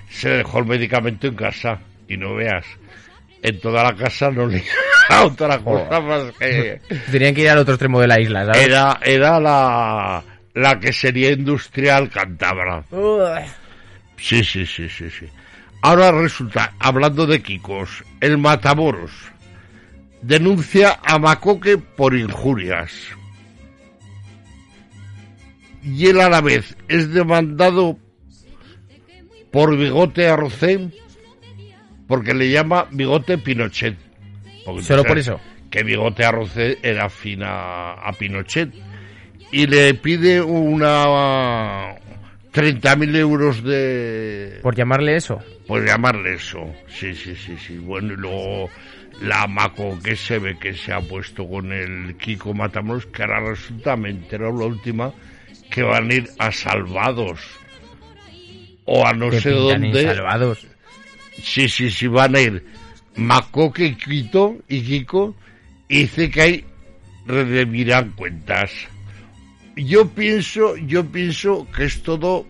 se 0.09 0.29
dejó 0.29 0.59
el 0.59 0.65
medicamento 0.65 1.27
en 1.27 1.35
casa 1.35 1.79
y 2.07 2.17
no 2.17 2.35
veas. 2.35 2.65
En 3.41 3.59
toda 3.59 3.83
la 3.83 3.95
casa 3.95 4.31
no 4.31 4.47
le 4.47 4.63
otra 5.23 5.59
cosa 5.59 5.99
más 6.01 6.23
que 6.39 6.81
Tenían 7.11 7.33
que 7.35 7.41
ir 7.41 7.49
al 7.49 7.59
otro 7.59 7.75
extremo 7.75 8.01
de 8.01 8.07
la 8.07 8.19
isla, 8.19 8.45
¿sabes? 8.45 8.65
era, 8.65 8.99
era 9.03 9.39
la, 9.39 10.23
la 10.55 10.79
que 10.79 10.91
sería 10.91 11.31
industrial 11.31 12.09
cántabra. 12.09 12.83
Uy. 12.91 13.41
Sí, 14.17 14.43
sí, 14.43 14.65
sí, 14.65 14.89
sí, 14.89 15.09
sí. 15.09 15.27
Ahora 15.81 16.11
resulta, 16.11 16.73
hablando 16.79 17.27
de 17.27 17.43
Kikos, 17.43 18.03
el 18.21 18.37
Matamoros 18.39 19.11
denuncia 20.21 20.99
a 21.03 21.19
Macoque 21.19 21.77
por 21.77 22.15
injurias. 22.15 22.91
Y 25.83 26.07
él 26.07 26.19
a 26.19 26.29
la 26.29 26.41
vez 26.41 26.75
es 26.87 27.13
demandado 27.13 27.99
por 29.51 29.77
Bigote 29.77 30.27
Arrocén 30.27 30.91
porque 32.07 32.33
le 32.33 32.49
llama 32.49 32.87
Bigote 32.91 33.37
Pinochet. 33.37 33.95
Porque 34.65 34.81
¿Solo 34.81 35.03
por 35.03 35.17
eso? 35.19 35.39
Que 35.69 35.83
Bigote 35.83 36.25
Arrocén 36.25 36.77
era 36.81 37.07
fina 37.09 37.93
a 37.93 38.11
Pinochet. 38.13 38.73
Y 39.51 39.67
le 39.67 39.93
pide 39.93 40.41
una 40.41 41.95
30.000 42.53 43.15
euros 43.17 43.63
de, 43.63 44.59
Por 44.61 44.75
llamarle 44.75 45.15
eso. 45.15 45.39
por 45.67 45.85
llamarle 45.85 46.33
eso. 46.35 46.59
Sí, 46.87 47.13
sí, 47.15 47.35
sí, 47.35 47.55
sí. 47.57 47.77
Bueno, 47.77 48.13
y 48.13 48.17
luego 48.17 48.69
la 49.21 49.47
Maco 49.47 49.97
que 50.03 50.15
se 50.15 50.39
ve 50.39 50.57
que 50.59 50.73
se 50.73 50.91
ha 50.91 50.99
puesto 50.99 51.47
con 51.47 51.71
el 51.71 52.15
Kiko 52.17 52.53
Matamoros, 52.53 53.05
que 53.07 53.23
ahora 53.23 53.49
resulta, 53.49 53.95
me 53.95 54.09
entero 54.09 54.51
la 54.57 54.65
última, 54.65 55.13
que 55.69 55.83
van 55.83 56.09
a 56.11 56.13
ir 56.15 56.29
a 56.39 56.51
Salvados. 56.51 57.39
O 58.85 59.05
a 59.05 59.13
no 59.13 59.29
que 59.29 59.39
sé 59.41 59.49
dónde. 59.51 60.03
salvados. 60.03 60.67
Sí, 61.41 61.67
sí, 61.67 61.89
sí, 61.89 62.07
van 62.07 62.35
a 62.35 62.39
ir 62.41 62.65
Macoque 63.15 63.85
y 63.85 63.95
Quito 63.95 64.57
y 64.67 64.81
Kiko 64.81 65.35
y 65.89 66.01
dice 66.01 66.29
que 66.29 66.41
ahí 66.41 66.65
redemirán 67.25 68.11
cuentas. 68.11 68.71
Yo 69.75 70.07
pienso, 70.09 70.75
yo 70.77 71.05
pienso 71.05 71.67
que 71.75 71.85
es 71.85 72.01
todo 72.01 72.45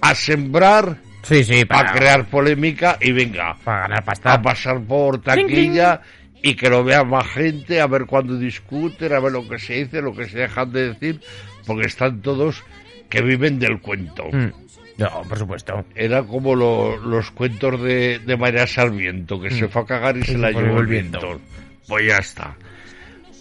a 0.00 0.14
sembrar, 0.14 0.98
Sí, 1.22 1.42
sí, 1.42 1.64
para 1.64 1.86
para, 1.88 1.98
crear 1.98 2.26
polémica 2.26 2.98
y 3.00 3.10
venga, 3.12 3.56
para 3.64 3.82
ganar 3.82 3.98
a 4.00 4.04
pasta. 4.04 4.40
pasar 4.42 4.80
por 4.82 5.20
taquilla 5.22 6.00
y 6.42 6.54
que 6.54 6.68
lo 6.70 6.84
vea 6.84 7.02
más 7.02 7.26
gente, 7.28 7.80
a 7.80 7.86
ver 7.88 8.06
cuándo 8.06 8.38
discuten, 8.38 9.12
a 9.12 9.18
ver 9.20 9.32
lo 9.32 9.48
que 9.48 9.58
se 9.58 9.74
dice, 9.84 10.00
lo 10.02 10.14
que 10.14 10.28
se 10.28 10.38
dejan 10.38 10.70
de 10.70 10.90
decir, 10.92 11.20
porque 11.66 11.86
están 11.86 12.20
todos 12.22 12.62
que 13.08 13.22
viven 13.22 13.58
del 13.58 13.80
cuento. 13.80 14.24
Mm. 14.32 14.52
No, 14.98 15.22
por 15.28 15.38
supuesto. 15.38 15.84
Era 15.94 16.22
como 16.22 16.54
lo- 16.54 16.96
los 16.96 17.30
cuentos 17.32 17.82
de, 17.82 18.18
de 18.20 18.36
María 18.36 18.66
Sarmiento, 18.66 19.40
que 19.40 19.50
se 19.50 19.68
fue 19.68 19.82
a 19.82 19.84
cagar 19.86 20.16
y 20.16 20.22
se 20.22 20.32
se 20.32 20.38
la 20.38 20.50
llevó 20.52 20.74
el 20.76 20.80
el 20.82 20.86
viento. 20.86 21.20
viento. 21.20 21.40
Pues 21.88 22.06
ya 22.06 22.16
está. 22.18 22.54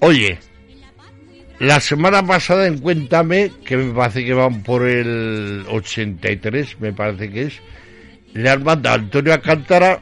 Oye, 0.02 0.38
la 1.60 1.80
semana 1.80 2.26
pasada 2.26 2.68
en 2.68 2.80
Cuéntame, 2.80 3.52
que 3.66 3.78
me 3.78 3.94
parece 3.94 4.26
que 4.26 4.34
van 4.34 4.64
por 4.64 4.86
el 4.86 5.66
83, 5.70 6.80
me 6.80 6.94
parece 6.94 7.30
que 7.30 7.44
es, 7.44 7.62
le 8.34 8.50
han 8.50 8.64
mandado 8.64 8.96
a 8.96 9.00
Antonio 9.00 9.34
Alcántara 9.34 10.02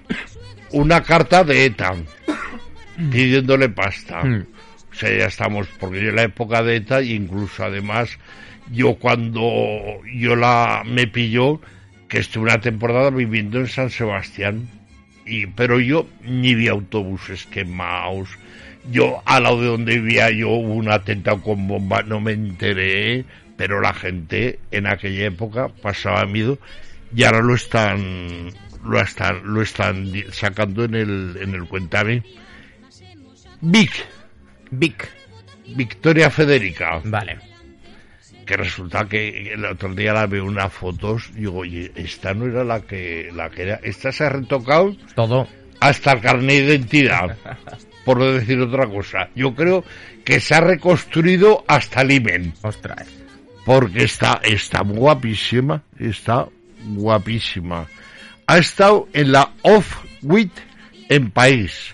una 0.72 1.04
carta 1.04 1.44
de 1.44 1.66
ETA 1.66 1.96
pidiéndole 3.12 3.70
pasta. 3.70 4.24
Mm. 4.24 4.46
O 4.92 4.96
sea, 4.96 5.18
ya 5.18 5.26
estamos, 5.26 5.68
porque 5.80 6.02
yo 6.02 6.10
en 6.10 6.16
la 6.16 6.24
época 6.24 6.62
de 6.64 6.78
ETA, 6.78 7.02
y 7.02 7.14
incluso 7.14 7.64
además, 7.64 8.18
yo 8.72 8.96
cuando 8.96 10.02
yo 10.16 10.36
la 10.36 10.84
me 10.86 11.08
pilló, 11.08 11.62
que 12.08 12.20
estuve 12.20 12.46
una 12.46 12.62
temporada 12.62 13.10
viviendo 13.10 13.60
en 13.60 13.68
San 13.68 13.90
Sebastián, 13.90 14.68
y 15.26 15.48
pero 15.48 15.80
yo 15.80 16.08
ni 16.24 16.54
vi 16.54 16.68
autobuses 16.68 17.46
quemados, 17.48 18.30
yo 18.92 19.22
al 19.26 19.44
lado 19.44 19.62
de 19.62 19.68
donde 19.68 20.00
vivía 20.00 20.30
yo 20.32 20.50
hubo 20.50 20.74
un 20.74 20.92
atentado 20.92 21.42
con 21.42 21.68
bomba, 21.68 22.04
no 22.04 22.20
me 22.20 22.34
enteré, 22.34 23.26
pero 23.58 23.80
la 23.82 23.94
gente 23.94 24.60
en 24.72 24.88
aquella 24.88 25.26
época 25.26 25.70
pasaba 25.70 26.26
miedo 26.26 26.58
y 27.16 27.24
ahora 27.24 27.42
lo 27.42 27.56
están 27.56 28.50
lo 28.84 29.00
están 29.00 29.42
lo 29.44 29.62
están 29.62 30.12
sacando 30.32 30.84
en 30.84 30.96
el 30.96 31.38
en 31.42 31.54
el 31.54 31.66
cuéntame. 31.66 32.24
Vic, 33.62 33.92
Vic. 34.72 35.10
Victoria 35.76 36.30
Federica, 36.30 37.00
Vale. 37.06 37.38
que 38.46 38.58
resulta 38.58 39.08
que 39.08 39.54
el 39.54 39.64
otro 39.66 39.96
día 39.96 40.12
la 40.12 40.28
veo 40.28 40.44
unas 40.44 40.74
fotos, 40.74 41.32
digo, 41.34 41.60
oye, 41.60 41.90
esta 41.96 42.34
no 42.34 42.46
era 42.46 42.66
la 42.66 42.82
que 42.82 43.30
la 43.34 43.50
que 43.50 43.62
era, 43.64 43.80
esta 43.84 44.12
se 44.12 44.26
ha 44.26 44.30
retocado 44.30 44.94
Todo. 45.16 45.48
hasta 45.80 46.12
el 46.12 46.20
carnet 46.22 46.66
de 46.66 46.76
identidad, 46.76 47.38
por 48.06 48.18
no 48.18 48.26
decir 48.32 48.60
otra 48.60 48.88
cosa. 48.88 49.30
Yo 49.36 49.54
creo 49.56 49.84
que 50.26 50.40
se 50.40 50.56
ha 50.56 50.62
reconstruido 50.62 51.64
hasta 51.68 52.02
el 52.02 52.12
imen, 52.12 52.54
Ostras. 52.62 53.08
porque 53.66 54.04
está, 54.04 54.40
está 54.44 54.82
guapísima, 54.82 55.84
está 56.00 56.48
guapísima. 56.86 57.88
Ha 58.48 58.58
estado 58.58 59.08
en 59.14 59.32
la 59.32 59.52
Off 59.62 59.98
Wit 60.22 60.52
en 61.10 61.32
País, 61.32 61.94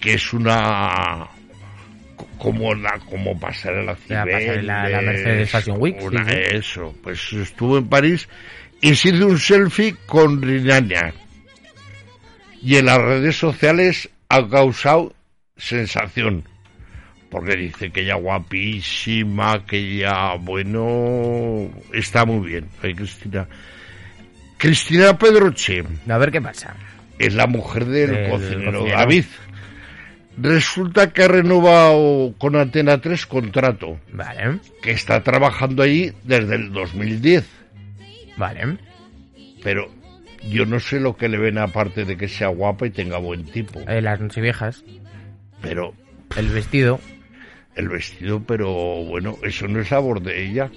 que 0.00 0.14
es 0.14 0.32
una 0.32 1.28
como 2.38 2.72
la 2.74 2.98
como 3.00 3.38
pasarela 3.38 3.92
La 3.92 3.96
Cibeles, 4.24 4.46
pasarela- 4.62 4.88
la 4.88 5.00
Mercedes 5.02 5.50
Fashion 5.50 5.76
Week, 5.80 5.96
sí, 5.98 6.06
una- 6.06 6.24
sí. 6.24 6.36
eso 6.52 6.94
pues 7.02 7.32
estuvo 7.32 7.78
en 7.78 7.88
París 7.88 8.28
y 8.80 8.94
se 8.94 9.08
hizo 9.10 9.26
un 9.26 9.38
selfie 9.38 9.96
con 10.06 10.40
Rinania 10.40 11.12
y 12.62 12.76
en 12.76 12.86
las 12.86 12.98
redes 12.98 13.36
sociales 13.36 14.08
ha 14.28 14.48
causado 14.48 15.14
sensación 15.56 16.44
porque 17.30 17.56
dice 17.56 17.90
que 17.90 18.02
ella 18.02 18.14
guapísima 18.14 19.64
que 19.66 19.76
ella 19.78 20.34
bueno 20.40 21.68
está 21.92 22.24
muy 22.24 22.48
bien 22.48 22.66
Ay, 22.82 22.94
Cristina 22.94 23.46
Cristina 24.56 25.18
Pedroche 25.18 25.84
A 26.08 26.18
ver 26.18 26.30
qué 26.30 26.40
pasa. 26.40 26.74
es 27.18 27.34
la 27.34 27.46
mujer 27.46 27.84
del, 27.86 28.30
cocinero, 28.30 28.80
cocinero. 28.80 28.84
David. 28.86 29.24
Resulta 30.40 31.12
que 31.12 31.24
ha 31.24 31.28
renovado 31.28 32.32
con 32.38 32.54
Antena 32.54 33.00
3 33.00 33.26
contrato, 33.26 33.98
Vale, 34.12 34.60
que 34.80 34.92
está 34.92 35.20
trabajando 35.24 35.82
ahí 35.82 36.12
desde 36.22 36.54
el 36.54 36.72
2010. 36.72 37.44
vale. 38.36 38.78
Pero 39.64 39.90
yo 40.48 40.66
no 40.66 40.80
sé 40.80 41.00
lo 41.00 41.16
que 41.16 41.28
le 41.28 41.38
ven 41.38 41.58
aparte 41.58 42.04
de 42.04 42.16
que 42.16 42.28
sea 42.28 42.48
guapa 42.48 42.86
y 42.86 42.90
tenga 42.90 43.18
buen 43.18 43.44
tipo. 43.44 43.80
Eh, 43.88 44.00
las 44.02 44.20
nocheviejas, 44.20 44.84
Pero 45.62 45.94
el 46.36 46.48
vestido. 46.48 47.00
el 47.74 47.88
vestido, 47.88 48.42
pero 48.46 48.70
bueno, 49.04 49.36
eso 49.42 49.66
no 49.68 49.80
es 49.80 49.90
labor 49.90 50.20
de 50.22 50.44
ella. 50.44 50.70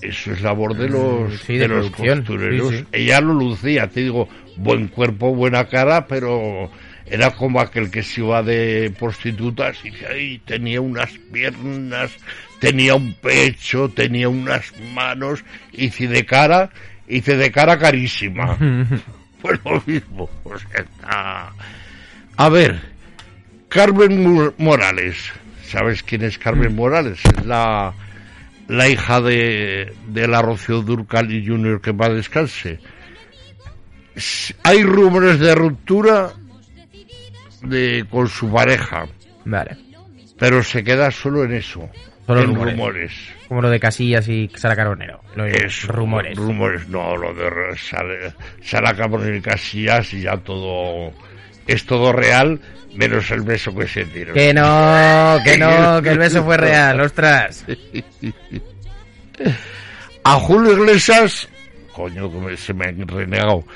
Eso 0.00 0.32
es 0.32 0.42
labor 0.42 0.76
de 0.76 0.88
los, 0.88 1.32
Mm, 1.32 1.36
sí, 1.46 1.52
de 1.54 1.60
de 1.60 1.68
los 1.68 1.90
costureros. 1.90 2.70
sí, 2.70 2.78
sí. 2.78 2.84
Ella 2.90 3.20
lo 3.20 3.34
lucía, 3.34 3.86
te 3.88 4.00
digo, 4.00 4.28
buen 4.56 4.88
cuerpo, 4.88 5.32
buena 5.32 5.68
cara, 5.68 6.08
pero 6.08 6.68
era 7.06 7.30
como 7.30 7.60
aquel 7.60 7.88
que 7.90 8.02
se 8.02 8.20
iba 8.20 8.42
de 8.42 8.92
prostitutas 8.98 9.76
y 9.84 9.92
ay, 10.10 10.38
tenía 10.44 10.80
unas 10.80 11.10
piernas, 11.32 12.10
tenía 12.58 12.96
un 12.96 13.12
pecho, 13.14 13.88
tenía 13.90 14.28
unas 14.28 14.72
manos, 14.92 15.44
y 15.72 15.90
si 15.90 16.08
de 16.08 16.26
cara, 16.26 16.70
hice 17.16 17.36
de 17.36 17.50
cara 17.50 17.78
carísima. 17.78 18.56
pues 19.42 19.60
lo 19.64 19.82
mismo, 19.86 20.28
o 20.44 20.58
sea, 20.58 20.80
está... 20.80 21.52
A 22.36 22.48
ver, 22.48 22.80
Carmen 23.68 24.52
Morales. 24.58 25.16
¿Sabes 25.64 26.02
quién 26.02 26.22
es 26.22 26.38
Carmen 26.38 26.74
Morales? 26.74 27.20
Es 27.24 27.46
la, 27.46 27.94
la 28.68 28.88
hija 28.88 29.20
de, 29.20 29.92
de 30.08 30.28
la 30.28 30.42
Rocío 30.42 30.82
Durcal 30.82 31.32
y 31.32 31.46
Junior 31.46 31.80
que 31.80 31.92
va 31.92 32.06
a 32.06 32.10
descanse. 32.10 32.78
Hay 34.64 34.82
rumores 34.82 35.38
de 35.38 35.54
ruptura 35.54 36.30
de, 37.62 38.04
con 38.10 38.28
su 38.28 38.50
pareja, 38.52 39.06
Vale. 39.44 39.76
pero 40.38 40.62
se 40.62 40.84
queda 40.84 41.10
solo 41.10 41.44
en 41.44 41.52
eso. 41.54 41.88
Solo 42.26 42.40
en 42.40 42.46
rumores. 42.48 42.74
rumores. 42.74 43.12
Como 43.52 43.60
lo 43.60 43.68
de 43.68 43.80
Casillas 43.80 44.26
y 44.28 44.50
Sara 44.54 44.74
Carbonero. 44.74 45.20
Los 45.36 45.52
Es 45.52 45.86
rumores. 45.86 46.38
Rumores, 46.38 46.88
no, 46.88 47.14
lo 47.18 47.34
de 47.34 47.76
Sara, 47.76 48.34
Sara 48.62 48.94
Carbonell 48.94 49.36
y 49.36 49.42
Casillas 49.42 50.10
y 50.14 50.22
ya 50.22 50.38
todo 50.38 51.12
es 51.66 51.84
todo 51.84 52.14
real, 52.14 52.58
menos 52.94 53.30
el 53.30 53.42
beso 53.42 53.74
que 53.74 53.86
se 53.86 54.06
tiró. 54.06 54.32
Que 54.32 54.54
no, 54.54 55.36
que 55.44 55.58
no, 55.58 56.00
que 56.00 56.08
el 56.08 56.18
beso 56.18 56.42
fue 56.42 56.56
real, 56.56 56.98
ostras. 57.02 57.66
A 60.24 60.32
Julio 60.36 60.72
Iglesias, 60.72 61.46
coño, 61.92 62.30
se 62.56 62.72
me 62.72 62.86
han 62.86 63.06
renegado. 63.06 63.66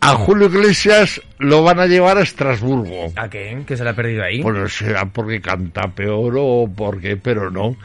A 0.00 0.16
Julio 0.16 0.48
Iglesias 0.48 1.22
lo 1.38 1.62
van 1.62 1.78
a 1.78 1.86
llevar 1.86 2.18
a 2.18 2.22
Estrasburgo. 2.22 3.12
¿A 3.14 3.30
qué? 3.30 3.62
¿Que 3.64 3.76
se 3.76 3.84
la 3.84 3.90
ha 3.90 3.94
perdido 3.94 4.24
ahí? 4.24 4.42
Pues 4.42 4.56
no 4.56 4.68
será 4.68 5.06
porque 5.06 5.40
canta 5.40 5.86
peor 5.86 6.34
o 6.36 6.68
porque, 6.76 7.16
pero 7.16 7.48
no. 7.48 7.76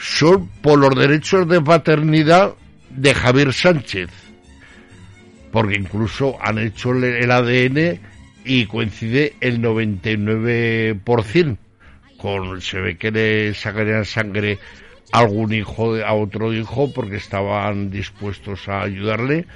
Son 0.00 0.48
por 0.62 0.78
los 0.78 0.94
derechos 0.94 1.46
de 1.48 1.60
paternidad 1.60 2.54
de 2.90 3.14
Javier 3.14 3.52
Sánchez. 3.52 4.08
Porque 5.52 5.76
incluso 5.76 6.38
han 6.42 6.58
hecho 6.58 6.92
el- 6.92 7.30
ADN 7.30 8.00
y 8.44 8.66
coincide 8.66 9.34
el 9.40 9.60
99%. 9.60 11.58
Con, 12.16 12.60
se 12.60 12.78
ve 12.80 12.96
que 12.98 13.10
le 13.10 13.54
sacarían 13.54 14.04
sangre 14.04 14.58
a 15.12 15.20
algún 15.20 15.52
hijo, 15.54 15.96
a 15.96 16.12
otro 16.14 16.52
hijo, 16.52 16.92
porque 16.92 17.16
estaban 17.16 17.90
dispuestos 17.90 18.68
a 18.68 18.82
ayudarle. 18.82 19.46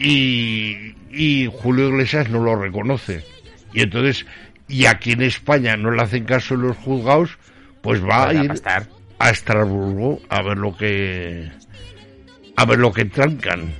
Y, 0.00 0.94
y 1.12 1.48
Julio 1.52 1.88
Iglesias 1.88 2.28
no 2.28 2.42
lo 2.42 2.56
reconoce. 2.56 3.24
Y 3.72 3.82
entonces, 3.82 4.26
y 4.68 4.86
aquí 4.86 5.12
en 5.12 5.22
España 5.22 5.76
no 5.76 5.90
le 5.92 6.02
hacen 6.02 6.24
caso 6.24 6.54
en 6.54 6.62
los 6.62 6.76
juzgados, 6.76 7.38
pues 7.80 8.02
va 8.04 8.28
a 8.28 8.34
ir 8.34 8.48
pastar. 8.48 8.86
A 9.24 9.30
Estrasburgo 9.30 10.20
a 10.28 10.42
ver 10.42 10.58
lo 10.58 10.76
que 10.76 11.50
a 12.56 12.64
ver 12.66 12.78
lo 12.78 12.92
que 12.92 13.06
trancan. 13.06 13.72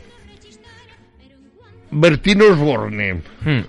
Bertín 1.90 2.40
Osborne 2.40 3.20
Hmm. 3.44 3.61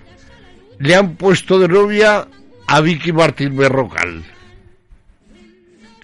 le 0.78 0.94
han 0.94 1.16
puesto 1.16 1.58
de 1.58 1.68
novia 1.68 2.28
a 2.66 2.80
Vicky 2.80 3.12
Martín 3.12 3.58
Berrocal. 3.58 4.24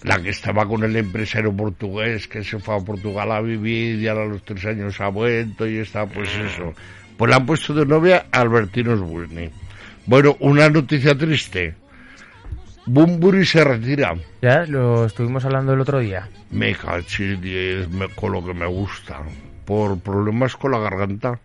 La 0.02 0.20
que 0.20 0.28
estaba 0.28 0.68
con 0.68 0.85
el 0.85 0.94
empresario 0.94 1.56
portugués 1.56 2.28
que 2.28 2.44
se 2.44 2.58
fue 2.58 2.76
a 2.76 2.80
Portugal 2.80 3.32
a 3.32 3.40
vivir 3.40 3.98
y 3.98 4.08
ahora 4.08 4.24
a 4.24 4.28
los 4.28 4.44
tres 4.44 4.66
años 4.66 5.00
ha 5.00 5.08
vuelto 5.08 5.66
y 5.66 5.78
está 5.78 6.04
pues 6.04 6.28
eso. 6.37 6.74
Pues 7.16 7.30
le 7.30 7.35
han 7.35 7.46
puesto 7.46 7.72
de 7.72 7.87
novia 7.87 8.26
a 8.30 8.40
Albertín 8.42 8.88
Osborne. 8.88 9.50
Bueno, 10.04 10.37
una 10.40 10.68
noticia 10.68 11.16
triste. 11.16 11.76
Bumburi 12.87 13.45
se 13.47 13.62
retira. 13.64 14.14
Ya 14.40 14.64
lo 14.66 15.05
estuvimos 15.07 15.45
hablando 15.45 15.73
el 15.73 15.81
otro 15.81 16.01
día. 16.01 16.29
Me 16.51 16.75
caché 16.75 17.37
10 17.37 17.88
me- 17.90 18.09
con 18.09 18.33
lo 18.33 18.45
que 18.45 18.55
me 18.55 18.66
gusta. 18.66 19.21
Por 19.64 19.99
problemas 20.01 20.57
con 20.57 20.73
la 20.73 20.79
garganta. 20.81 21.38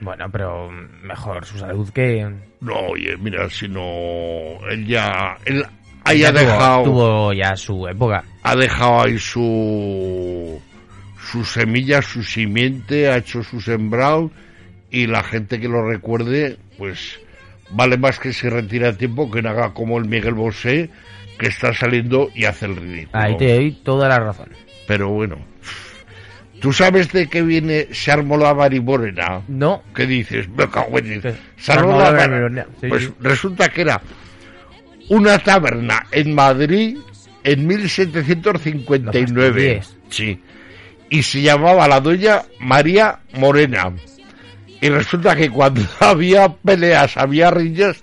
Bueno, 0.00 0.26
pero 0.30 0.70
mejor 1.02 1.44
su 1.44 1.58
salud 1.58 1.88
que... 1.90 2.24
No, 2.60 2.74
oye, 2.90 3.16
mira, 3.16 3.48
si 3.50 3.68
no. 3.68 3.80
Él 4.70 4.86
ya. 4.86 5.36
Él 5.44 5.64
ahí 6.04 6.20
Ya 6.20 6.28
ha 6.28 6.32
tuvo- 6.32 6.38
dejado. 6.40 6.82
Tuvo 6.84 7.32
ya 7.32 7.56
su 7.56 7.88
época. 7.88 8.24
Ha 8.42 8.54
dejado 8.56 9.02
ahí 9.02 9.18
su. 9.18 10.60
Su 11.18 11.44
semilla, 11.44 12.02
su 12.02 12.22
simiente, 12.22 13.08
ha 13.08 13.16
hecho 13.16 13.42
su 13.42 13.60
sembrado. 13.60 14.30
Y 14.90 15.06
la 15.08 15.22
gente 15.24 15.58
que 15.58 15.68
lo 15.68 15.82
recuerde, 15.88 16.56
pues. 16.78 17.18
Vale 17.70 17.96
más 17.96 18.18
que 18.18 18.32
se 18.32 18.50
retire 18.50 18.88
a 18.88 18.96
tiempo 18.96 19.30
que 19.30 19.42
no 19.42 19.50
haga 19.50 19.72
como 19.72 19.98
el 19.98 20.06
Miguel 20.06 20.34
Bosé, 20.34 20.90
que 21.38 21.46
está 21.48 21.72
saliendo 21.72 22.30
y 22.34 22.44
hace 22.44 22.66
el 22.66 22.76
ridículo. 22.76 23.22
Ahí 23.22 23.36
te 23.36 23.54
doy 23.54 23.72
toda 23.82 24.08
la 24.08 24.18
razón. 24.20 24.48
Pero 24.86 25.08
bueno. 25.10 25.38
¿Tú 26.60 26.72
sabes 26.72 27.12
de 27.12 27.26
qué 27.26 27.42
viene 27.42 27.88
marimorena? 28.54 29.42
No. 29.48 29.82
¿Qué 29.94 30.06
dices? 30.06 30.48
Me 30.48 30.68
cago 30.70 30.98
en 30.98 31.12
sí, 32.80 32.86
Pues 32.88 33.04
sí. 33.04 33.12
resulta 33.20 33.68
que 33.68 33.82
era 33.82 34.00
una 35.10 35.38
taberna 35.38 36.06
en 36.10 36.34
Madrid 36.34 36.96
en 37.42 37.66
1759. 37.66 39.80
No 39.82 39.88
Sí. 40.08 40.40
Y 41.10 41.22
se 41.22 41.42
llamaba 41.42 41.86
la 41.86 42.00
dueña 42.00 42.42
María 42.60 43.18
Morena. 43.34 43.92
Y 44.80 44.88
resulta 44.88 45.34
que 45.36 45.50
cuando 45.50 45.82
había 46.00 46.48
peleas, 46.48 47.16
había 47.16 47.50
riñas, 47.50 48.02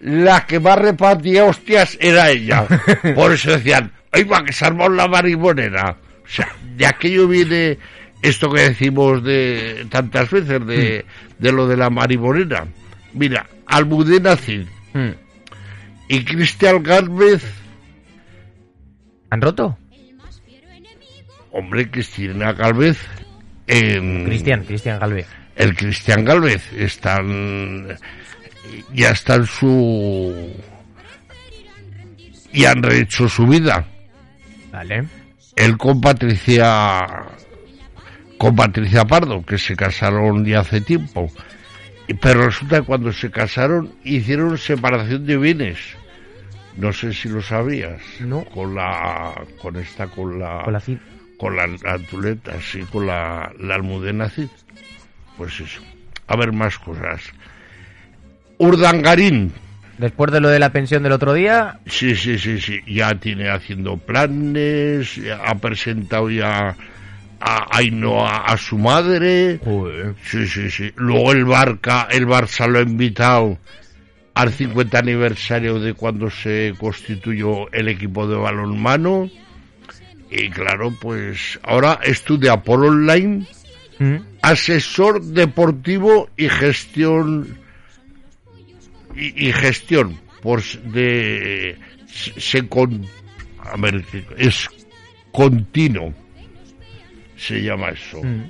la 0.00 0.46
que 0.46 0.60
más 0.60 0.78
repartía 0.78 1.44
hostias 1.44 1.96
era 2.00 2.30
ella. 2.30 2.66
Por 3.14 3.32
eso 3.32 3.50
decían, 3.52 3.92
¡ay, 4.12 4.24
va, 4.24 4.44
que 4.44 4.52
se 4.52 4.64
armó 4.64 4.88
la 4.88 5.08
marimonera! 5.08 5.96
O 6.24 6.28
sea, 6.28 6.48
de 6.76 6.86
aquello 6.86 7.26
viene 7.26 7.78
esto 8.22 8.50
que 8.52 8.60
decimos 8.62 9.22
de 9.24 9.86
tantas 9.90 10.30
veces, 10.30 10.64
de, 10.66 11.04
de 11.38 11.52
lo 11.52 11.66
de 11.66 11.76
la 11.76 11.90
marimonera. 11.90 12.66
Mira, 13.12 13.46
Almudena 13.66 14.36
Cid 14.36 14.66
Hmm. 14.92 15.10
y 16.08 16.24
Cristian 16.24 16.82
Gálvez, 16.82 17.44
¿Han 19.30 19.40
roto? 19.40 19.76
hombre, 21.52 21.90
Cristina 21.90 22.52
Gálvez, 22.52 22.98
en... 23.66 24.24
Cristian, 24.24 24.64
Cristian 24.64 24.98
Galvez. 25.00 25.26
El 25.60 25.76
Cristian 25.76 26.24
Galvez 26.24 26.72
están 26.72 27.86
ya 28.94 29.10
está 29.10 29.34
en 29.36 29.46
su 29.46 30.52
y 32.52 32.64
han 32.64 32.82
rehecho 32.82 33.28
su 33.28 33.46
vida 33.46 33.84
Vale. 34.72 35.04
él 35.56 35.76
con 35.76 36.00
Patricia 36.00 37.06
con 38.38 38.56
Patricia 38.56 39.04
Pardo 39.04 39.44
que 39.44 39.58
se 39.58 39.76
casaron 39.76 40.44
ya 40.44 40.60
hace 40.60 40.80
tiempo 40.80 41.30
Y- 42.08 42.14
pero 42.14 42.46
resulta 42.46 42.80
que 42.80 42.86
cuando 42.86 43.12
se 43.12 43.30
casaron 43.30 43.92
hicieron 44.04 44.56
separación 44.58 45.26
de 45.26 45.36
bienes 45.36 45.78
no 46.76 46.92
sé 46.92 47.12
si 47.12 47.28
lo 47.28 47.42
sabías 47.42 48.00
No. 48.20 48.44
con 48.46 48.74
la 48.74 49.34
con 49.60 49.76
esta 49.76 50.06
con 50.06 50.38
la 50.38 50.62
Con 50.64 50.72
la 50.72 50.80
Cid. 50.80 50.98
con 51.38 51.56
la 51.56 51.64
antuleta, 51.86 52.52
sí, 52.60 52.80
con 52.92 53.06
la, 53.06 53.50
la 53.58 53.74
almudena 53.76 54.28
Cid. 54.28 54.48
Pues 55.36 55.60
eso. 55.60 55.80
A 56.26 56.36
ver 56.36 56.52
más 56.52 56.78
cosas. 56.78 57.22
Urdangarín, 58.58 59.52
Después 60.00 60.32
de 60.32 60.40
lo 60.40 60.48
de 60.48 60.58
la 60.58 60.72
pensión 60.72 61.02
del 61.02 61.12
otro 61.12 61.34
día, 61.34 61.78
Sí, 61.84 62.14
sí, 62.16 62.38
sí, 62.38 62.58
sí. 62.58 62.80
Ya 62.86 63.14
tiene 63.16 63.50
haciendo 63.50 63.98
planes, 63.98 65.20
ha 65.44 65.54
presentado 65.56 66.30
ya 66.30 66.74
a 67.38 67.76
Ainhoa 67.76 68.46
a 68.46 68.56
su 68.56 68.78
madre. 68.78 69.60
Sí, 70.24 70.46
sí, 70.46 70.70
sí. 70.70 70.90
Luego 70.96 71.32
el 71.32 71.44
Barca, 71.44 72.08
el 72.10 72.26
Barça 72.26 72.66
lo 72.66 72.78
ha 72.78 72.82
invitado 72.82 73.58
al 74.32 74.50
50 74.50 74.98
aniversario 74.98 75.78
de 75.78 75.92
cuando 75.92 76.30
se 76.30 76.74
constituyó 76.78 77.70
el 77.70 77.88
equipo 77.88 78.26
de 78.26 78.36
balonmano. 78.36 79.28
Y 80.30 80.48
claro, 80.48 80.94
pues 80.98 81.60
ahora 81.62 81.98
estudia 82.02 82.62
por 82.62 82.82
online 82.82 83.46
¿Mm? 83.98 84.16
Asesor 84.42 85.22
deportivo 85.22 86.28
y 86.36 86.48
gestión 86.48 87.58
y, 89.14 89.48
y 89.48 89.52
gestión 89.52 90.18
por 90.42 90.60
s- 90.60 90.78
de 90.84 91.76
se 92.06 92.40
se 92.40 92.68
con 92.68 93.06
a 93.58 93.76
ver 93.76 94.02
¿qué- 94.10 94.24
es 94.38 94.68
continuo 95.32 96.14
se 97.36 97.62
llama 97.62 97.90
eso 97.90 98.22
Mm. 98.22 98.44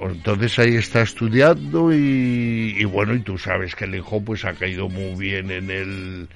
entonces 0.00 0.58
ahí 0.58 0.74
está 0.76 1.02
estudiando 1.02 1.92
y, 1.92 2.74
y 2.78 2.84
bueno 2.84 3.14
y 3.14 3.20
tú 3.20 3.38
sabes 3.38 3.74
que 3.74 3.84
el 3.84 3.94
hijo 3.94 4.20
pues 4.22 4.44
ha 4.44 4.52
caído 4.52 4.88
muy 4.88 5.18
bien 5.18 5.50
en 5.50 5.70
el 5.70 6.28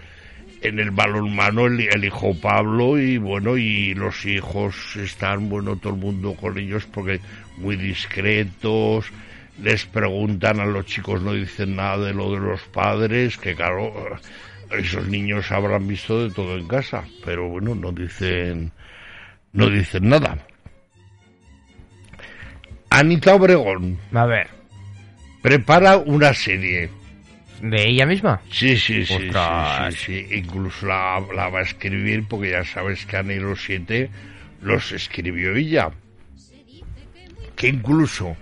en 0.62 0.78
el 0.78 0.90
balonmano 0.90 1.66
el, 1.66 1.80
el 1.80 2.04
hijo 2.04 2.34
Pablo 2.40 2.98
y 2.98 3.18
bueno 3.18 3.56
y 3.56 3.94
los 3.94 4.24
hijos 4.24 4.96
están 4.96 5.48
bueno 5.48 5.76
todo 5.76 5.94
el 5.94 6.00
mundo 6.00 6.34
con 6.34 6.58
ellos 6.58 6.86
porque 6.86 7.20
muy 7.56 7.76
discretos. 7.76 9.06
Les 9.62 9.86
preguntan 9.86 10.60
a 10.60 10.66
los 10.66 10.86
chicos 10.86 11.20
no 11.22 11.32
dicen 11.32 11.76
nada 11.76 11.98
de 12.06 12.14
lo 12.14 12.32
de 12.32 12.38
los 12.38 12.62
padres 12.62 13.36
que 13.36 13.54
claro 13.54 13.92
esos 14.70 15.08
niños 15.08 15.50
habrán 15.50 15.88
visto 15.88 16.22
de 16.22 16.34
todo 16.34 16.56
en 16.56 16.68
casa 16.68 17.04
pero 17.24 17.48
bueno 17.48 17.74
no 17.74 17.92
dicen 17.92 18.72
no 19.52 19.68
dicen 19.68 20.08
nada. 20.08 20.38
Anita 22.90 23.34
Obregón 23.34 23.98
a 24.12 24.26
ver, 24.26 24.48
prepara 25.42 25.96
una 25.98 26.32
serie 26.32 26.90
¿de 27.62 27.88
ella 27.88 28.06
misma? 28.06 28.40
Sí, 28.50 28.76
sí, 28.76 29.04
sí, 29.04 29.30
sí. 29.90 30.26
Incluso 30.32 30.86
la, 30.86 31.22
la 31.34 31.48
va 31.48 31.60
a 31.60 31.62
escribir 31.62 32.24
porque 32.28 32.50
ya 32.50 32.64
sabes 32.64 33.04
que 33.06 33.16
Ana 33.16 33.34
y 33.34 33.38
los 33.38 33.62
siete 33.62 34.10
los 34.62 34.92
escribió 34.92 35.54
ella. 35.54 35.90
Que 37.56 37.68
incluso 37.68 38.36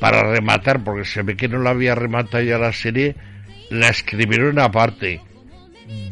para 0.00 0.22
rematar, 0.22 0.82
porque 0.82 1.04
se 1.04 1.22
ve 1.22 1.36
que 1.36 1.48
no 1.48 1.58
la 1.58 1.70
había 1.70 1.94
rematado 1.94 2.42
ya 2.42 2.58
la 2.58 2.72
serie, 2.72 3.14
la 3.70 3.88
escribieron 3.88 4.58
aparte. 4.58 5.20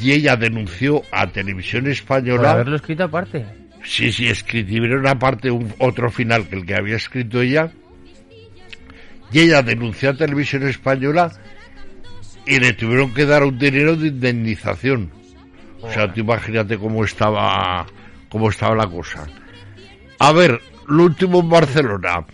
Y 0.00 0.12
ella 0.12 0.36
denunció 0.36 1.02
a 1.10 1.26
Televisión 1.28 1.82
Por 1.82 1.92
Española. 1.92 2.52
haberlo 2.52 2.76
escrito 2.76 3.04
aparte. 3.04 3.44
Sí, 3.84 4.12
sí, 4.12 4.28
escribieron 4.28 5.06
aparte 5.06 5.50
un, 5.50 5.74
otro 5.78 6.10
final 6.10 6.48
que 6.48 6.56
el 6.56 6.66
que 6.66 6.74
había 6.74 6.96
escrito 6.96 7.40
ella. 7.40 7.70
Y 9.32 9.40
ella 9.40 9.62
denunció 9.62 10.10
a 10.10 10.14
Televisión 10.16 10.68
Española 10.68 11.32
y 12.46 12.58
le 12.58 12.72
tuvieron 12.72 13.12
que 13.14 13.24
dar 13.26 13.44
un 13.44 13.58
dinero 13.58 13.96
de 13.96 14.08
indemnización. 14.08 15.10
O 15.80 15.90
sea, 15.92 16.12
tú 16.12 16.20
imagínate 16.20 16.78
cómo 16.78 17.04
estaba, 17.04 17.86
cómo 18.28 18.48
estaba 18.50 18.74
la 18.76 18.86
cosa. 18.86 19.26
A 20.18 20.32
ver, 20.32 20.60
lo 20.86 21.04
último 21.04 21.40
en 21.40 21.48
Barcelona. 21.48 22.24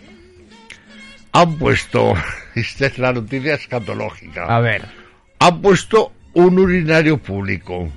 Han 1.31 1.55
puesto, 1.57 2.13
esta 2.55 2.87
es 2.87 2.97
la 2.97 3.13
noticia 3.13 3.53
escatológica, 3.55 4.45
A 4.45 4.59
ver, 4.59 4.83
han 5.39 5.61
puesto 5.61 6.11
un 6.33 6.57
urinario 6.59 7.17
público. 7.17 7.89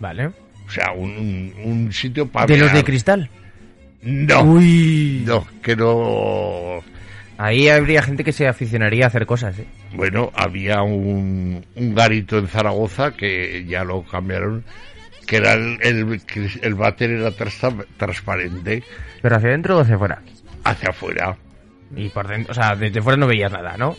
vale. 0.00 0.26
O 0.66 0.70
sea, 0.70 0.92
un, 0.92 1.52
un- 1.64 1.92
sitio 1.92 2.28
para 2.28 2.46
¿De 2.46 2.58
los 2.58 2.72
de 2.72 2.84
cristal? 2.84 3.30
No, 4.02 4.42
Uy. 4.42 5.22
no, 5.26 5.46
que 5.62 5.74
no. 5.74 6.80
Ahí 7.38 7.68
habría 7.68 8.02
gente 8.02 8.24
que 8.24 8.32
se 8.32 8.48
aficionaría 8.48 9.04
a 9.04 9.08
hacer 9.08 9.24
cosas, 9.24 9.58
¿eh? 9.58 9.64
Bueno, 9.94 10.30
había 10.34 10.82
un, 10.82 11.64
un 11.76 11.94
garito 11.94 12.36
en 12.36 12.48
Zaragoza 12.48 13.12
que 13.12 13.64
ya 13.64 13.84
lo 13.84 14.02
cambiaron, 14.02 14.64
que 15.26 15.36
era 15.36 15.52
el, 15.52 15.78
el, 15.82 16.20
el 16.62 16.74
váter 16.74 17.10
era 17.12 17.30
trans- 17.30 17.86
transparente 17.96 18.82
Pero 19.22 19.36
hacia 19.36 19.48
adentro 19.50 19.76
o 19.78 19.80
hacia 19.80 19.94
afuera. 19.94 20.20
hacia 20.64 20.88
afuera. 20.90 21.36
Y 21.94 22.08
por 22.08 22.26
dentro, 22.26 22.50
o 22.50 22.54
sea, 22.54 22.74
desde 22.74 23.00
fuera 23.00 23.16
no 23.16 23.26
veías 23.28 23.52
nada, 23.52 23.76
¿no? 23.76 23.96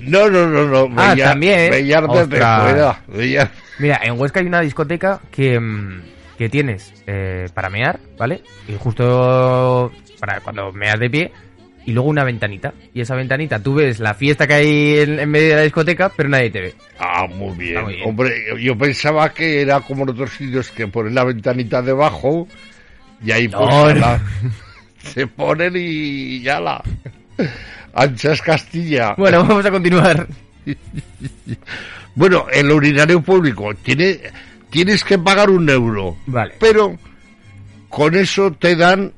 No, 0.00 0.28
no, 0.30 0.48
no, 0.48 0.66
no. 0.66 0.94
Ah, 1.00 1.14
también. 1.16 1.70
veía 1.70 2.00
desde 2.00 2.26
fuera. 2.26 3.02
Veía, 3.06 3.50
Mira, 3.78 4.00
en 4.02 4.18
Huesca 4.18 4.40
hay 4.40 4.46
una 4.46 4.60
discoteca 4.60 5.20
que, 5.30 5.60
mm, 5.60 6.02
que 6.38 6.48
tienes 6.48 6.92
eh, 7.06 7.48
para 7.54 7.68
mear, 7.70 8.00
¿vale? 8.18 8.42
Y 8.66 8.74
justo 8.78 9.92
para 10.18 10.40
cuando 10.40 10.72
meas 10.72 10.98
de 10.98 11.10
pie, 11.10 11.32
y 11.86 11.92
luego 11.92 12.08
una 12.08 12.24
ventanita. 12.24 12.72
Y 12.94 13.00
esa 13.00 13.14
ventanita, 13.14 13.58
tú 13.62 13.74
ves 13.74 13.98
la 14.00 14.14
fiesta 14.14 14.46
que 14.46 14.54
hay 14.54 14.98
en, 14.98 15.18
en 15.20 15.30
medio 15.30 15.48
de 15.50 15.54
la 15.56 15.62
discoteca, 15.62 16.10
pero 16.16 16.28
nadie 16.28 16.50
te 16.50 16.60
ve. 16.60 16.74
Ah, 16.98 17.26
muy 17.26 17.56
bien. 17.56 17.70
Está 17.72 17.82
muy 17.82 17.94
bien. 17.94 18.08
Hombre, 18.08 18.32
yo 18.60 18.76
pensaba 18.78 19.32
que 19.32 19.60
era 19.62 19.80
como 19.80 20.04
en 20.04 20.10
otros 20.10 20.30
sitios 20.30 20.70
que 20.70 20.86
ponen 20.88 21.14
la 21.14 21.24
ventanita 21.24 21.82
debajo 21.82 22.46
y 23.24 23.30
ahí 23.32 23.48
pues 23.48 23.96
No, 23.96 24.20
se 24.98 25.26
ponen 25.26 25.72
y 25.76 26.40
ya 26.42 26.60
la. 26.60 26.82
Anchas 27.94 28.40
Castilla. 28.40 29.14
Bueno, 29.16 29.44
vamos 29.44 29.64
a 29.66 29.70
continuar. 29.70 30.26
Bueno, 32.14 32.46
el 32.52 32.70
urinario 32.70 33.22
público 33.22 33.72
tiene, 33.74 34.20
tienes 34.70 35.02
que 35.02 35.18
pagar 35.18 35.48
un 35.48 35.68
euro, 35.68 36.18
Vale. 36.26 36.54
pero 36.60 36.98
con 37.88 38.14
eso 38.14 38.52
te 38.52 38.76
dan 38.76 39.12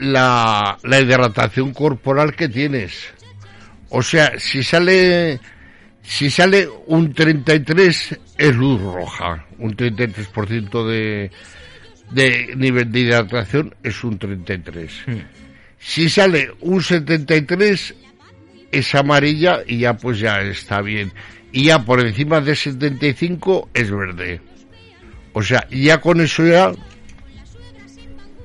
la, 0.00 0.78
la 0.82 1.00
hidratación 1.00 1.72
corporal 1.72 2.34
que 2.34 2.48
tienes. 2.48 3.12
O 3.90 4.02
sea, 4.02 4.38
si 4.38 4.62
sale, 4.62 5.40
si 6.02 6.30
sale 6.30 6.68
un 6.86 7.12
33 7.12 8.18
es 8.38 8.56
luz 8.56 8.80
roja, 8.80 9.46
un 9.58 9.76
33% 9.76 10.86
de, 10.86 11.30
de 12.10 12.54
nivel 12.56 12.90
de 12.90 13.00
hidratación 13.00 13.74
es 13.82 14.02
un 14.04 14.18
33. 14.18 14.92
Si 15.78 16.08
sale 16.08 16.50
un 16.60 16.82
73 16.82 17.94
es 18.70 18.94
amarilla 18.94 19.60
y 19.66 19.78
ya 19.78 19.96
pues 19.96 20.20
ya 20.20 20.40
está 20.40 20.80
bien. 20.80 21.12
Y 21.52 21.64
ya 21.64 21.84
por 21.84 22.00
encima 22.00 22.40
de 22.40 22.54
75 22.54 23.70
es 23.74 23.90
verde. 23.90 24.40
O 25.32 25.42
sea, 25.42 25.66
ya 25.70 26.00
con 26.00 26.20
eso 26.20 26.46
ya 26.46 26.72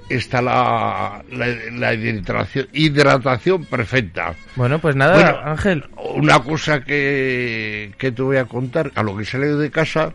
está 0.10 0.42
la, 0.42 1.24
la, 1.32 1.48
la 1.72 1.94
hidratación, 1.94 2.68
hidratación 2.74 3.66
perfecta. 3.66 4.36
Bueno, 4.56 4.80
pues 4.80 4.96
nada, 4.96 5.16
Bueno. 5.16 5.52
Ángel. 5.52 5.86
Una 6.16 6.40
cosa 6.40 6.82
que, 6.84 7.94
que 7.98 8.12
te 8.12 8.22
voy 8.22 8.38
a 8.38 8.46
contar, 8.46 8.92
a 8.96 9.04
lo 9.04 9.18
que 9.18 9.26
salí 9.26 9.48
de 9.48 9.72
casa, 9.72 10.14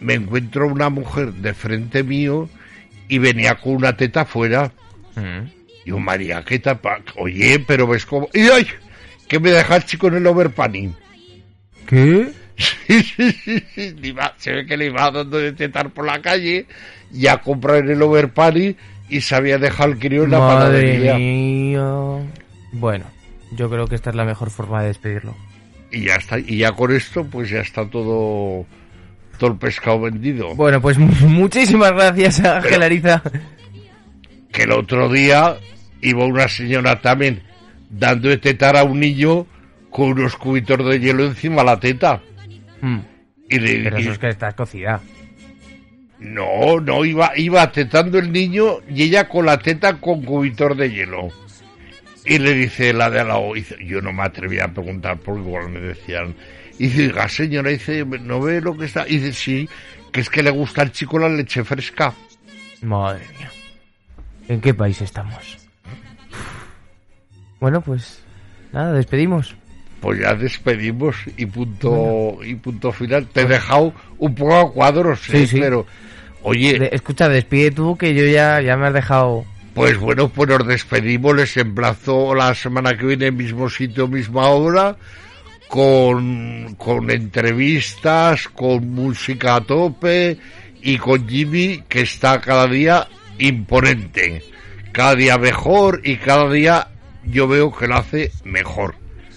me 0.00 0.14
encuentro 0.14 0.66
una 0.66 0.90
mujer 0.90 1.32
de 1.32 1.54
frente 1.54 2.02
mío 2.02 2.48
y 3.08 3.18
venía 3.18 3.54
con 3.56 3.76
una 3.76 3.96
teta 3.96 4.22
afuera. 4.22 4.72
Mm. 5.14 5.48
Yo, 5.86 5.98
María, 5.98 6.42
¿qué 6.44 6.58
tapa? 6.58 6.98
Oye, 7.16 7.60
pero 7.60 7.86
ves 7.86 8.04
cómo... 8.04 8.28
¡Y 8.34 8.48
ay! 8.48 8.66
Que 9.28 9.38
me 9.38 9.50
deja 9.50 9.76
el 9.76 9.84
chico 9.84 10.08
en 10.08 10.14
el 10.14 10.26
overpanning. 10.26 10.94
¿Qué? 11.86 12.32
Sí, 12.86 13.02
sí, 13.02 13.32
sí, 13.44 14.14
se 14.38 14.52
ve 14.52 14.64
que 14.64 14.78
le 14.78 14.86
iba 14.86 15.10
dando 15.10 15.36
de 15.36 15.52
tetar 15.52 15.90
por 15.90 16.06
la 16.06 16.22
calle 16.22 16.64
y 17.12 17.26
a 17.26 17.36
comprar 17.36 17.84
el 17.86 18.00
overpanning 18.00 18.74
y 19.08 19.20
se 19.20 19.34
había 19.34 19.58
dejado 19.58 19.92
el 19.92 19.98
crío 19.98 20.24
en 20.24 20.30
la 20.30 20.38
panadería. 20.38 21.14
mía. 21.16 21.84
Bueno, 22.72 23.04
yo 23.52 23.70
creo 23.70 23.86
que 23.86 23.94
esta 23.94 24.10
es 24.10 24.16
la 24.16 24.24
mejor 24.24 24.50
forma 24.50 24.82
de 24.82 24.88
despedirlo. 24.88 25.34
Y 25.92 26.06
ya 26.06 26.16
está. 26.16 26.38
Y 26.38 26.58
ya 26.58 26.72
con 26.72 26.92
esto, 26.92 27.24
pues 27.24 27.48
ya 27.50 27.60
está 27.60 27.88
todo, 27.88 28.66
todo 29.38 29.50
el 29.50 29.56
pescado 29.56 30.00
vendido. 30.00 30.54
Bueno, 30.54 30.80
pues 30.80 30.98
muchísimas 30.98 31.92
gracias, 31.92 32.40
Ángel 32.40 32.70
Pero- 32.72 32.84
Ariza. 32.84 33.22
Que 34.52 34.62
el 34.62 34.72
otro 34.72 35.08
día 35.10 35.56
iba 36.00 36.24
una 36.24 36.48
señora 36.48 37.00
también 37.00 37.42
dando 37.90 38.28
de 38.28 38.38
tetar 38.38 38.76
a 38.76 38.84
un 38.84 39.00
niño 39.00 39.46
con 39.90 40.10
unos 40.12 40.34
cubitos 40.36 40.78
de 40.84 40.98
hielo 41.00 41.24
encima 41.24 41.56
de 41.62 41.64
la 41.64 41.78
teta. 41.80 42.20
Mm, 42.80 42.98
Y 43.48 43.58
le 43.58 43.82
Pero 43.84 43.96
eso 43.98 44.12
es 44.12 44.18
que 44.18 44.28
está 44.28 44.52
cocida. 44.52 45.00
No, 46.26 46.80
no, 46.80 47.04
iba, 47.04 47.30
iba 47.36 47.70
tetando 47.70 48.18
el 48.18 48.32
niño 48.32 48.78
y 48.88 49.04
ella 49.04 49.28
con 49.28 49.46
la 49.46 49.58
teta 49.58 49.94
con 50.00 50.22
cubitor 50.22 50.74
de 50.76 50.90
hielo. 50.90 51.28
Y 52.24 52.38
le 52.38 52.52
dice 52.54 52.92
la 52.92 53.08
de 53.08 53.20
al 53.20 53.28
lado, 53.28 53.54
dice, 53.54 53.76
yo 53.84 54.00
no 54.02 54.12
me 54.12 54.24
atrevía 54.24 54.64
a 54.64 54.68
preguntar 54.72 55.18
porque 55.18 55.42
igual 55.42 55.68
me 55.70 55.78
decían. 55.80 56.34
Y 56.78 56.88
dice, 56.88 57.06
"Oiga, 57.06 57.28
señora, 57.28 57.70
dice, 57.70 58.04
¿no 58.04 58.40
ve 58.40 58.60
lo 58.60 58.76
que 58.76 58.86
está? 58.86 59.06
Y 59.08 59.18
dice, 59.18 59.32
sí, 59.32 59.68
que 60.10 60.20
es 60.20 60.28
que 60.28 60.42
le 60.42 60.50
gusta 60.50 60.82
al 60.82 60.90
chico 60.90 61.18
la 61.18 61.28
leche 61.28 61.62
fresca. 61.62 62.12
Madre 62.82 63.24
mía. 63.38 63.50
¿En 64.48 64.60
qué 64.60 64.74
país 64.74 65.00
estamos? 65.00 65.58
Bueno, 67.60 67.80
pues 67.80 68.20
nada, 68.72 68.92
despedimos. 68.92 69.54
pues 70.00 70.20
ya 70.20 70.34
despedimos 70.34 71.16
y 71.36 71.46
punto 71.46 72.38
y 72.44 72.54
punto 72.56 72.92
final. 72.92 73.26
Te 73.28 73.42
he 73.42 73.46
dejado 73.46 73.94
un 74.18 74.34
poco 74.34 74.56
a 74.56 74.72
cuadros, 74.72 75.20
Sí, 75.20 75.36
¿eh? 75.38 75.46
sí. 75.46 75.58
pero 75.60 75.86
oye, 76.48 76.78
De- 76.78 76.90
escucha, 76.92 77.28
despide 77.28 77.70
tú 77.72 77.96
que 77.96 78.14
yo 78.14 78.24
ya, 78.24 78.60
ya 78.60 78.76
me 78.76 78.86
has 78.86 78.94
dejado... 78.94 79.44
pues 79.74 79.98
bueno, 79.98 80.28
pues 80.28 80.48
nos 80.48 80.66
despedimos, 80.66 81.34
les 81.36 81.56
emplazo 81.56 82.34
la 82.34 82.54
semana 82.54 82.96
que 82.96 83.04
viene, 83.06 83.30
mismo 83.30 83.68
sitio, 83.68 84.06
misma 84.08 84.48
hora, 84.48 84.96
con, 85.68 86.74
con 86.76 87.10
entrevistas, 87.10 88.48
con 88.48 88.88
música 88.90 89.56
a 89.56 89.60
tope 89.60 90.38
y 90.82 90.96
con 90.98 91.28
Jimmy 91.28 91.82
que 91.88 92.02
está 92.02 92.40
cada 92.40 92.66
día 92.66 93.08
imponente, 93.38 94.42
cada 94.92 95.14
día 95.14 95.36
mejor 95.38 96.00
y 96.04 96.16
cada 96.16 96.50
día 96.50 96.88
yo 97.24 97.48
veo 97.48 97.72
que 97.74 97.88
lo 97.88 97.96
hace 97.96 98.30
mejor. 98.44 98.94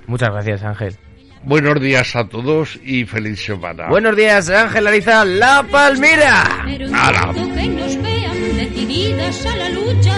Muchas 0.08 0.30
gracias, 0.30 0.63
Ángel. 0.63 0.95
Buenos 1.43 1.80
días 1.82 2.15
a 2.15 2.28
todos 2.28 2.78
y 2.84 3.06
feliz 3.06 3.43
semana. 3.43 3.88
Buenos 3.88 4.15
días, 4.15 4.49
Ángel 4.49 4.88
Ariza 4.88 5.23
La 5.25 5.63
Palmira. 5.63 6.63
Pero 6.65 6.88
Ala. 6.93 7.28
necesito 7.34 7.56
que 7.56 7.67
nos 7.69 8.02
vean 8.02 8.58
decididas 8.58 9.45
a 9.45 9.56
la 9.56 9.69
lucha 9.69 10.15